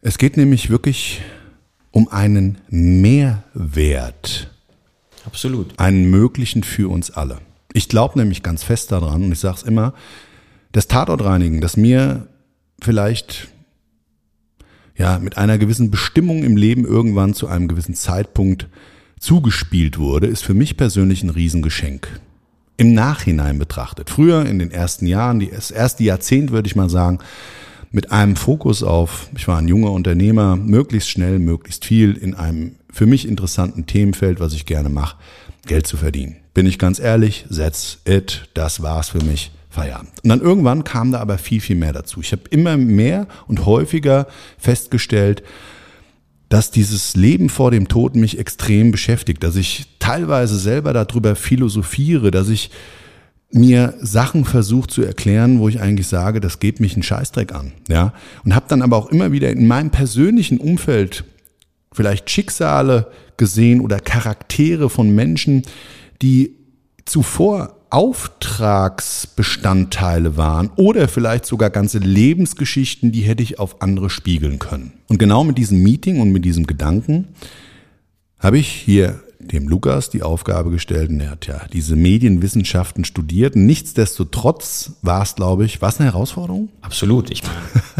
[0.03, 1.23] Es geht nämlich wirklich
[1.93, 4.51] um einen Mehrwert.
[5.25, 5.79] Absolut.
[5.79, 7.39] einen möglichen für uns alle.
[7.73, 9.95] Ich glaube nämlich ganz fest daran und ich sage es immer,
[10.77, 12.29] das Tatortreinigen, das mir
[12.83, 13.49] vielleicht
[14.95, 18.69] ja mit einer gewissen Bestimmung im Leben irgendwann zu einem gewissen Zeitpunkt
[19.19, 22.21] zugespielt wurde, ist für mich persönlich ein Riesengeschenk.
[22.77, 24.11] Im Nachhinein betrachtet.
[24.11, 27.21] Früher in den ersten Jahren, das erste Jahrzehnt würde ich mal sagen,
[27.91, 32.77] mit einem Fokus auf, ich war ein junger Unternehmer, möglichst schnell, möglichst viel in einem
[32.93, 35.17] für mich interessanten Themenfeld, was ich gerne mache,
[35.67, 36.37] Geld zu verdienen.
[36.53, 40.13] Bin ich ganz ehrlich, that's it, das war's für mich, Feierabend.
[40.23, 42.21] Und dann irgendwann kam da aber viel, viel mehr dazu.
[42.21, 45.43] Ich habe immer mehr und häufiger festgestellt,
[46.49, 52.31] dass dieses Leben vor dem Tod mich extrem beschäftigt, dass ich teilweise selber darüber philosophiere,
[52.31, 52.71] dass ich
[53.53, 57.73] mir Sachen versucht zu erklären, wo ich eigentlich sage, das geht mich einen Scheißdreck an,
[57.89, 58.13] ja,
[58.45, 61.25] und habe dann aber auch immer wieder in meinem persönlichen Umfeld
[61.93, 65.63] vielleicht Schicksale gesehen oder Charaktere von Menschen,
[66.23, 66.57] die
[67.05, 74.93] zuvor Auftragsbestandteile waren oder vielleicht sogar ganze Lebensgeschichten, die hätte ich auf andere spiegeln können.
[75.09, 77.29] Und genau mit diesem Meeting und mit diesem Gedanken
[78.39, 83.57] habe ich hier dem Lukas die Aufgabe gestellt, und er hat ja diese Medienwissenschaften studiert.
[83.57, 86.69] Nichtsdestotrotz war es, glaube ich, war es eine Herausforderung?
[86.81, 87.31] Absolut.
[87.31, 87.43] Ich,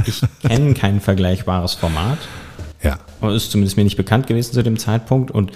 [0.07, 2.19] ich kenne kein vergleichbares Format.
[2.83, 2.99] Ja.
[3.31, 5.31] Ist zumindest mir nicht bekannt gewesen zu dem Zeitpunkt.
[5.31, 5.53] Und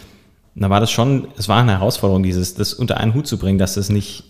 [0.62, 3.58] da war das schon, es war eine Herausforderung, dieses, das unter einen Hut zu bringen,
[3.58, 4.24] dass es nicht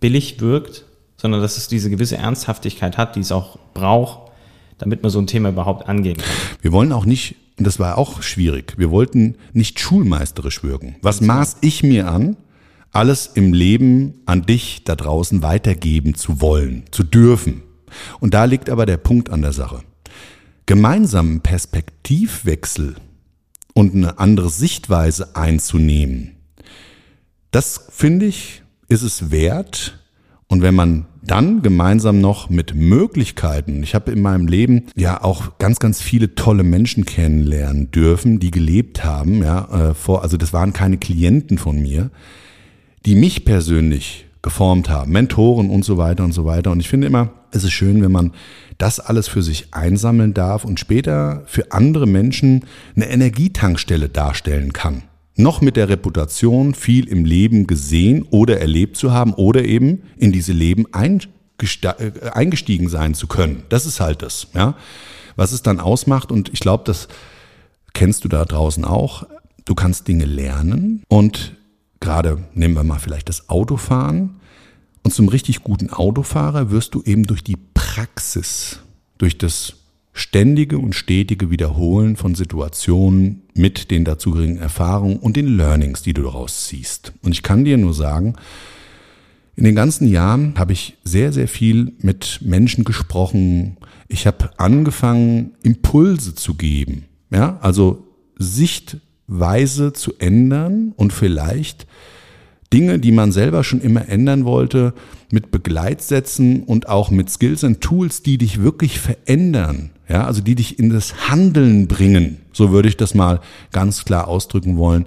[0.00, 0.84] billig wirkt,
[1.16, 4.30] sondern dass es diese gewisse Ernsthaftigkeit hat, die es auch braucht,
[4.78, 6.30] damit man so ein Thema überhaupt angehen kann.
[6.62, 10.96] Wir wollen auch nicht, und das war auch schwierig, wir wollten nicht schulmeisterisch wirken.
[11.02, 12.36] Was maß ich mir an,
[12.92, 17.62] alles im Leben an dich da draußen weitergeben zu wollen, zu dürfen?
[18.20, 19.82] Und da liegt aber der Punkt an der Sache.
[20.66, 22.96] Gemeinsamen Perspektivwechsel
[23.78, 26.32] und eine andere Sichtweise einzunehmen,
[27.52, 30.00] das finde ich, ist es wert.
[30.48, 35.58] Und wenn man dann gemeinsam noch mit Möglichkeiten, ich habe in meinem Leben ja auch
[35.58, 40.52] ganz, ganz viele tolle Menschen kennenlernen dürfen, die gelebt haben, ja, äh, vor, also das
[40.52, 42.10] waren keine Klienten von mir,
[43.06, 46.72] die mich persönlich geformt haben, Mentoren und so weiter und so weiter.
[46.72, 48.32] Und ich finde immer, es ist schön, wenn man
[48.78, 55.02] das alles für sich einsammeln darf und später für andere Menschen eine Energietankstelle darstellen kann
[55.38, 60.32] noch mit der Reputation, viel im Leben gesehen oder erlebt zu haben oder eben in
[60.32, 63.62] diese Leben eingestiegen sein zu können.
[63.68, 64.74] Das ist halt das, ja.
[65.36, 67.06] Was es dann ausmacht, und ich glaube, das
[67.94, 69.28] kennst du da draußen auch,
[69.64, 71.54] du kannst Dinge lernen und
[72.00, 74.37] gerade nehmen wir mal vielleicht das Autofahren.
[75.02, 78.80] Und zum richtig guten Autofahrer wirst du eben durch die Praxis,
[79.18, 79.74] durch das
[80.12, 86.22] ständige und stetige Wiederholen von Situationen mit den dazugehörigen Erfahrungen und den Learnings, die du
[86.22, 87.12] daraus ziehst.
[87.22, 88.34] Und ich kann dir nur sagen,
[89.54, 93.76] in den ganzen Jahren habe ich sehr, sehr viel mit Menschen gesprochen.
[94.06, 97.04] Ich habe angefangen, Impulse zu geben.
[97.30, 98.06] Ja, also
[98.38, 101.86] Sichtweise zu ändern und vielleicht
[102.72, 104.92] Dinge, die man selber schon immer ändern wollte,
[105.30, 110.54] mit Begleitsätzen und auch mit Skills und Tools, die dich wirklich verändern, ja, also die
[110.54, 112.38] dich in das Handeln bringen.
[112.52, 113.40] So würde ich das mal
[113.72, 115.06] ganz klar ausdrücken wollen.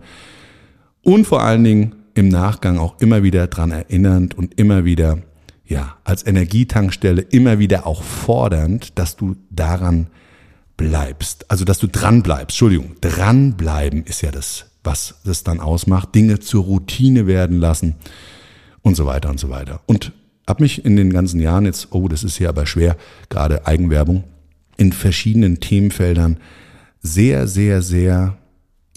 [1.04, 5.20] Und vor allen Dingen im Nachgang auch immer wieder dran erinnernd und immer wieder,
[5.66, 10.08] ja, als Energietankstelle immer wieder auch fordernd, dass du daran
[10.78, 11.50] bleibst.
[11.50, 12.56] Also, dass du dran bleibst.
[12.56, 16.16] Entschuldigung, dranbleiben ist ja das, was das dann ausmacht.
[16.16, 17.96] Dinge zur Routine werden lassen
[18.82, 19.82] und so weiter und so weiter.
[19.86, 20.12] Und
[20.48, 22.98] habe mich in den ganzen Jahren jetzt, oh, das ist hier aber schwer,
[23.30, 24.24] gerade Eigenwerbung,
[24.78, 26.38] in verschiedenen Themenfeldern
[27.02, 28.38] sehr, sehr, sehr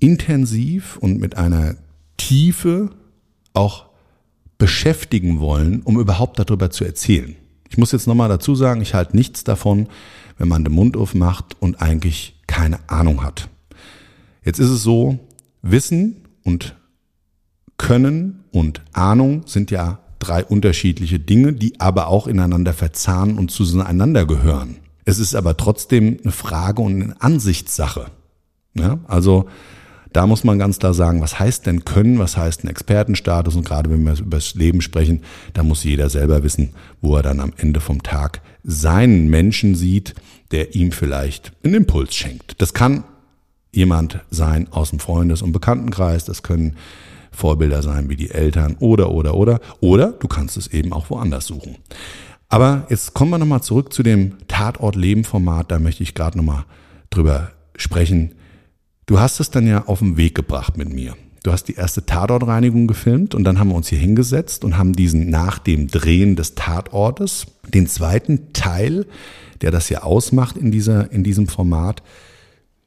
[0.00, 1.76] intensiv und mit einer
[2.16, 2.90] Tiefe
[3.52, 3.86] auch
[4.58, 7.36] beschäftigen wollen, um überhaupt darüber zu erzählen.
[7.68, 9.88] Ich muss jetzt nochmal dazu sagen, ich halte nichts davon,
[10.38, 13.48] wenn man den Mund aufmacht und eigentlich keine Ahnung hat.
[14.44, 15.18] Jetzt ist es so,
[15.64, 16.76] Wissen und
[17.78, 24.26] Können und Ahnung sind ja drei unterschiedliche Dinge, die aber auch ineinander verzahnen und zueinander
[24.26, 24.76] gehören.
[25.04, 28.06] Es ist aber trotzdem eine Frage und eine Ansichtssache.
[28.74, 29.46] Ja, also
[30.12, 33.66] da muss man ganz klar sagen, was heißt denn Können, was heißt ein Expertenstatus und
[33.66, 35.22] gerade wenn wir über das Leben sprechen,
[35.54, 40.14] da muss jeder selber wissen, wo er dann am Ende vom Tag seinen Menschen sieht,
[40.52, 42.60] der ihm vielleicht einen Impuls schenkt.
[42.60, 43.04] Das kann
[43.74, 46.76] jemand sein aus dem Freundes- und Bekanntenkreis, das können
[47.30, 51.46] Vorbilder sein wie die Eltern oder, oder, oder, oder du kannst es eben auch woanders
[51.46, 51.76] suchen.
[52.48, 56.64] Aber jetzt kommen wir nochmal zurück zu dem Tatort-Leben-Format, da möchte ich gerade nochmal
[57.10, 58.34] drüber sprechen.
[59.06, 61.14] Du hast es dann ja auf den Weg gebracht mit mir.
[61.42, 64.94] Du hast die erste Tatortreinigung gefilmt und dann haben wir uns hier hingesetzt und haben
[64.94, 69.06] diesen nach dem Drehen des Tatortes, den zweiten Teil,
[69.60, 72.02] der das ja ausmacht in dieser, in diesem Format,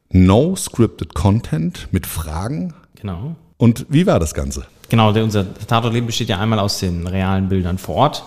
[0.09, 2.73] No Scripted Content mit Fragen.
[2.95, 3.35] Genau.
[3.57, 4.65] Und wie war das Ganze?
[4.89, 8.23] Genau, der, unser Tatortleben besteht ja einmal aus den realen Bildern vor Ort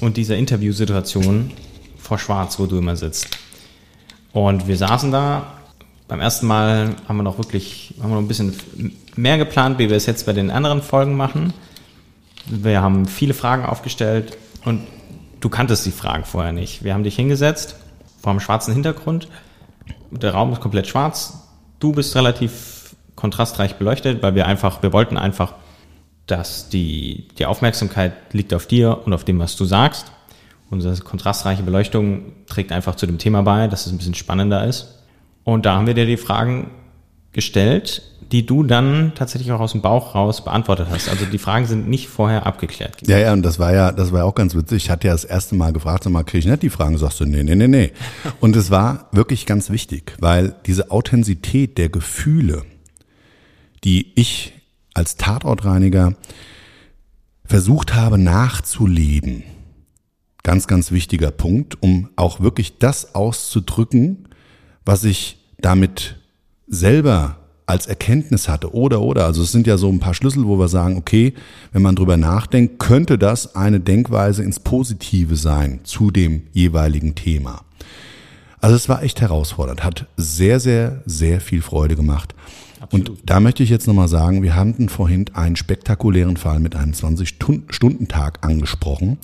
[0.00, 1.52] und dieser Interviewsituation
[1.98, 3.28] vor Schwarz, wo du immer sitzt.
[4.32, 5.54] Und wir saßen da.
[6.08, 8.56] Beim ersten Mal haben wir noch wirklich, haben wir noch ein bisschen
[9.14, 11.52] mehr geplant, wie wir es jetzt bei den anderen Folgen machen.
[12.46, 14.82] Wir haben viele Fragen aufgestellt und
[15.38, 16.82] du kanntest die Fragen vorher nicht.
[16.82, 17.76] Wir haben dich hingesetzt
[18.20, 19.28] vor einem schwarzen Hintergrund.
[20.10, 21.48] Der Raum ist komplett schwarz.
[21.78, 25.54] Du bist relativ kontrastreich beleuchtet, weil wir einfach, wir wollten einfach,
[26.26, 30.12] dass die, die Aufmerksamkeit liegt auf dir und auf dem, was du sagst.
[30.70, 35.00] Unsere kontrastreiche Beleuchtung trägt einfach zu dem Thema bei, dass es ein bisschen spannender ist.
[35.42, 36.70] Und da haben wir dir die Fragen
[37.32, 38.02] gestellt,
[38.32, 41.08] die du dann tatsächlich auch aus dem Bauch raus beantwortet hast.
[41.08, 42.96] Also die Fragen sind nicht vorher abgeklärt.
[43.06, 44.84] Ja, ja, und das war ja, das war ja auch ganz witzig.
[44.84, 46.96] Ich hatte ja das erste Mal gefragt, sag mal, kriege ich nicht die Fragen?
[46.96, 47.92] Sagst du, nee, nee, nee, nee.
[48.40, 52.64] Und es war wirklich ganz wichtig, weil diese Authentizität der Gefühle,
[53.82, 54.52] die ich
[54.94, 56.14] als Tatortreiniger
[57.44, 59.42] versucht habe nachzuleben,
[60.44, 64.28] ganz, ganz wichtiger Punkt, um auch wirklich das auszudrücken,
[64.84, 66.19] was ich damit
[66.70, 70.58] selber als Erkenntnis hatte oder oder also es sind ja so ein paar Schlüssel, wo
[70.58, 71.34] wir sagen, okay,
[71.72, 77.62] wenn man drüber nachdenkt, könnte das eine Denkweise ins Positive sein zu dem jeweiligen Thema.
[78.60, 82.34] Also es war echt herausfordernd, hat sehr sehr sehr viel Freude gemacht.
[82.80, 83.10] Absolut.
[83.10, 86.92] Und da möchte ich jetzt nochmal sagen, wir hatten vorhin einen spektakulären Fall mit einem
[86.92, 89.18] 20-Stunden-Tag angesprochen.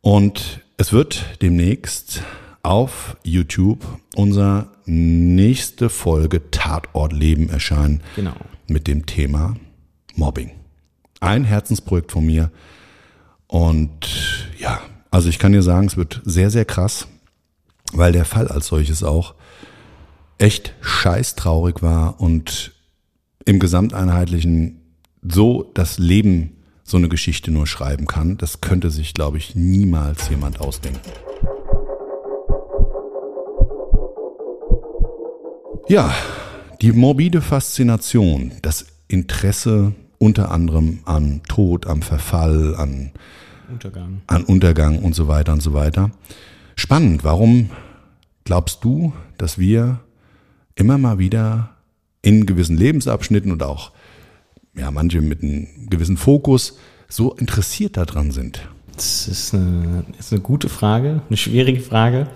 [0.00, 2.22] Und es wird demnächst
[2.62, 3.84] auf YouTube
[4.14, 8.02] unser nächste Folge Tatortleben erscheinen.
[8.16, 8.36] Genau.
[8.66, 9.56] Mit dem Thema
[10.14, 10.50] Mobbing.
[11.20, 12.50] Ein Herzensprojekt von mir.
[13.46, 14.80] Und ja,
[15.10, 17.08] also ich kann dir sagen, es wird sehr, sehr krass,
[17.92, 19.34] weil der Fall als solches auch
[20.38, 22.72] echt scheißtraurig war und
[23.44, 24.80] im Gesamteinheitlichen
[25.22, 30.30] so das Leben so eine Geschichte nur schreiben kann, das könnte sich, glaube ich, niemals
[30.30, 31.00] jemand ausdenken.
[35.88, 36.14] Ja,
[36.82, 43.12] die morbide Faszination, das Interesse unter anderem an Tod, am Verfall, an
[43.70, 44.20] Untergang.
[44.26, 46.10] an Untergang und so weiter und so weiter.
[46.76, 47.70] Spannend, warum
[48.44, 50.00] glaubst du, dass wir
[50.74, 51.70] immer mal wieder
[52.20, 53.92] in gewissen Lebensabschnitten und auch
[54.76, 56.76] ja, manche mit einem gewissen Fokus
[57.08, 58.60] so interessiert daran sind?
[58.94, 62.28] Das ist eine, ist eine gute Frage, eine schwierige Frage.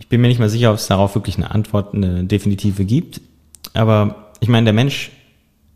[0.00, 3.20] Ich bin mir nicht mal sicher, ob es darauf wirklich eine Antwort, eine definitive gibt.
[3.74, 5.12] Aber ich meine, der Mensch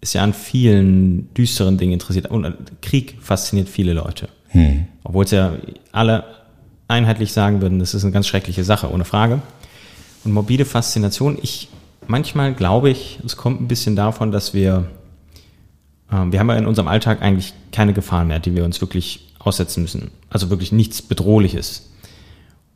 [0.01, 2.31] ist ja an vielen düsteren Dingen interessiert.
[2.31, 4.29] Und Krieg fasziniert viele Leute.
[4.49, 4.87] Hm.
[5.05, 5.55] Obwohl es ja
[5.93, 6.25] alle
[6.89, 9.41] einheitlich sagen würden, das ist eine ganz schreckliche Sache, ohne Frage.
[10.25, 11.69] Und morbide Faszination, ich
[12.07, 14.89] manchmal glaube ich, es kommt ein bisschen davon, dass wir,
[16.11, 19.33] äh, wir haben ja in unserem Alltag eigentlich keine Gefahren mehr, die wir uns wirklich
[19.39, 20.11] aussetzen müssen.
[20.31, 21.91] Also wirklich nichts Bedrohliches.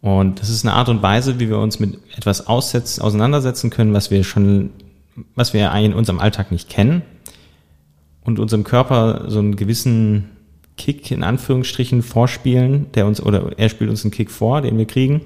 [0.00, 3.92] Und das ist eine Art und Weise, wie wir uns mit etwas aussetzen, auseinandersetzen können,
[3.92, 4.70] was wir schon,
[5.34, 7.02] was wir in unserem Alltag nicht kennen
[8.22, 10.30] und unserem Körper so einen gewissen
[10.76, 14.86] Kick in Anführungsstrichen vorspielen, der uns oder er spielt uns einen Kick vor, den wir
[14.86, 15.22] kriegen,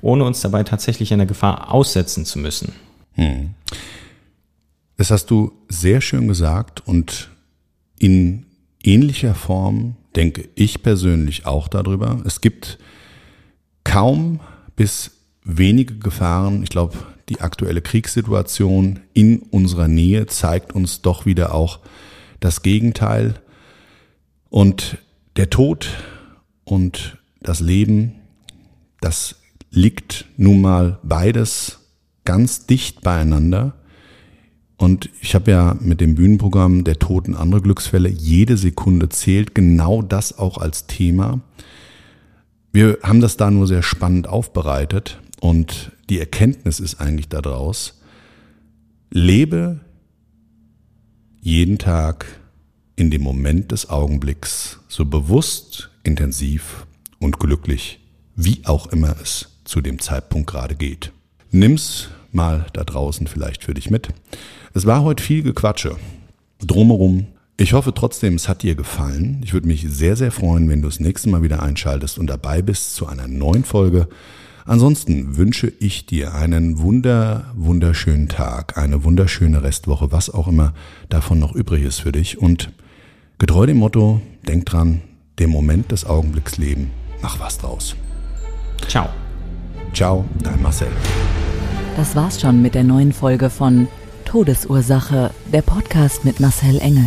[0.00, 2.72] ohne uns dabei tatsächlich einer Gefahr aussetzen zu müssen.
[3.14, 3.50] Hm.
[4.96, 7.30] Das hast du sehr schön gesagt und
[7.98, 8.46] in
[8.84, 12.20] ähnlicher Form denke ich persönlich auch darüber.
[12.24, 12.78] Es gibt
[13.92, 14.40] kaum
[14.74, 15.10] bis
[15.44, 16.62] wenige Gefahren.
[16.62, 16.96] Ich glaube,
[17.28, 21.80] die aktuelle Kriegssituation in unserer Nähe zeigt uns doch wieder auch
[22.40, 23.34] das Gegenteil.
[24.48, 24.96] Und
[25.36, 25.90] der Tod
[26.64, 28.14] und das Leben,
[29.02, 29.36] das
[29.70, 31.80] liegt nun mal beides
[32.24, 33.74] ganz dicht beieinander.
[34.78, 39.54] Und ich habe ja mit dem Bühnenprogramm Der Tod und andere Glücksfälle, jede Sekunde zählt,
[39.54, 41.42] genau das auch als Thema.
[42.72, 48.00] Wir haben das da nur sehr spannend aufbereitet und die Erkenntnis ist eigentlich daraus,
[49.10, 49.80] lebe
[51.42, 52.24] jeden Tag
[52.96, 56.86] in dem Moment des Augenblicks so bewusst, intensiv
[57.18, 58.00] und glücklich,
[58.36, 61.12] wie auch immer es zu dem Zeitpunkt gerade geht.
[61.50, 64.08] Nimm's mal da draußen vielleicht für dich mit.
[64.72, 65.96] Es war heute viel Gequatsche.
[66.60, 67.26] Drumherum.
[67.62, 69.40] Ich hoffe trotzdem, es hat dir gefallen.
[69.44, 72.60] Ich würde mich sehr, sehr freuen, wenn du das nächste Mal wieder einschaltest und dabei
[72.60, 74.08] bist zu einer neuen Folge.
[74.64, 80.74] Ansonsten wünsche ich dir einen wunder, wunderschönen Tag, eine wunderschöne Restwoche, was auch immer
[81.08, 82.36] davon noch übrig ist für dich.
[82.38, 82.72] Und
[83.38, 85.00] Getreu dem Motto, denk dran,
[85.38, 86.90] den Moment des Augenblicks leben,
[87.22, 87.94] mach was draus.
[88.88, 89.08] Ciao.
[89.94, 90.88] Ciao, dein Marcel.
[91.96, 93.86] Das war's schon mit der neuen Folge von
[94.24, 97.06] Todesursache, der Podcast mit Marcel Engel,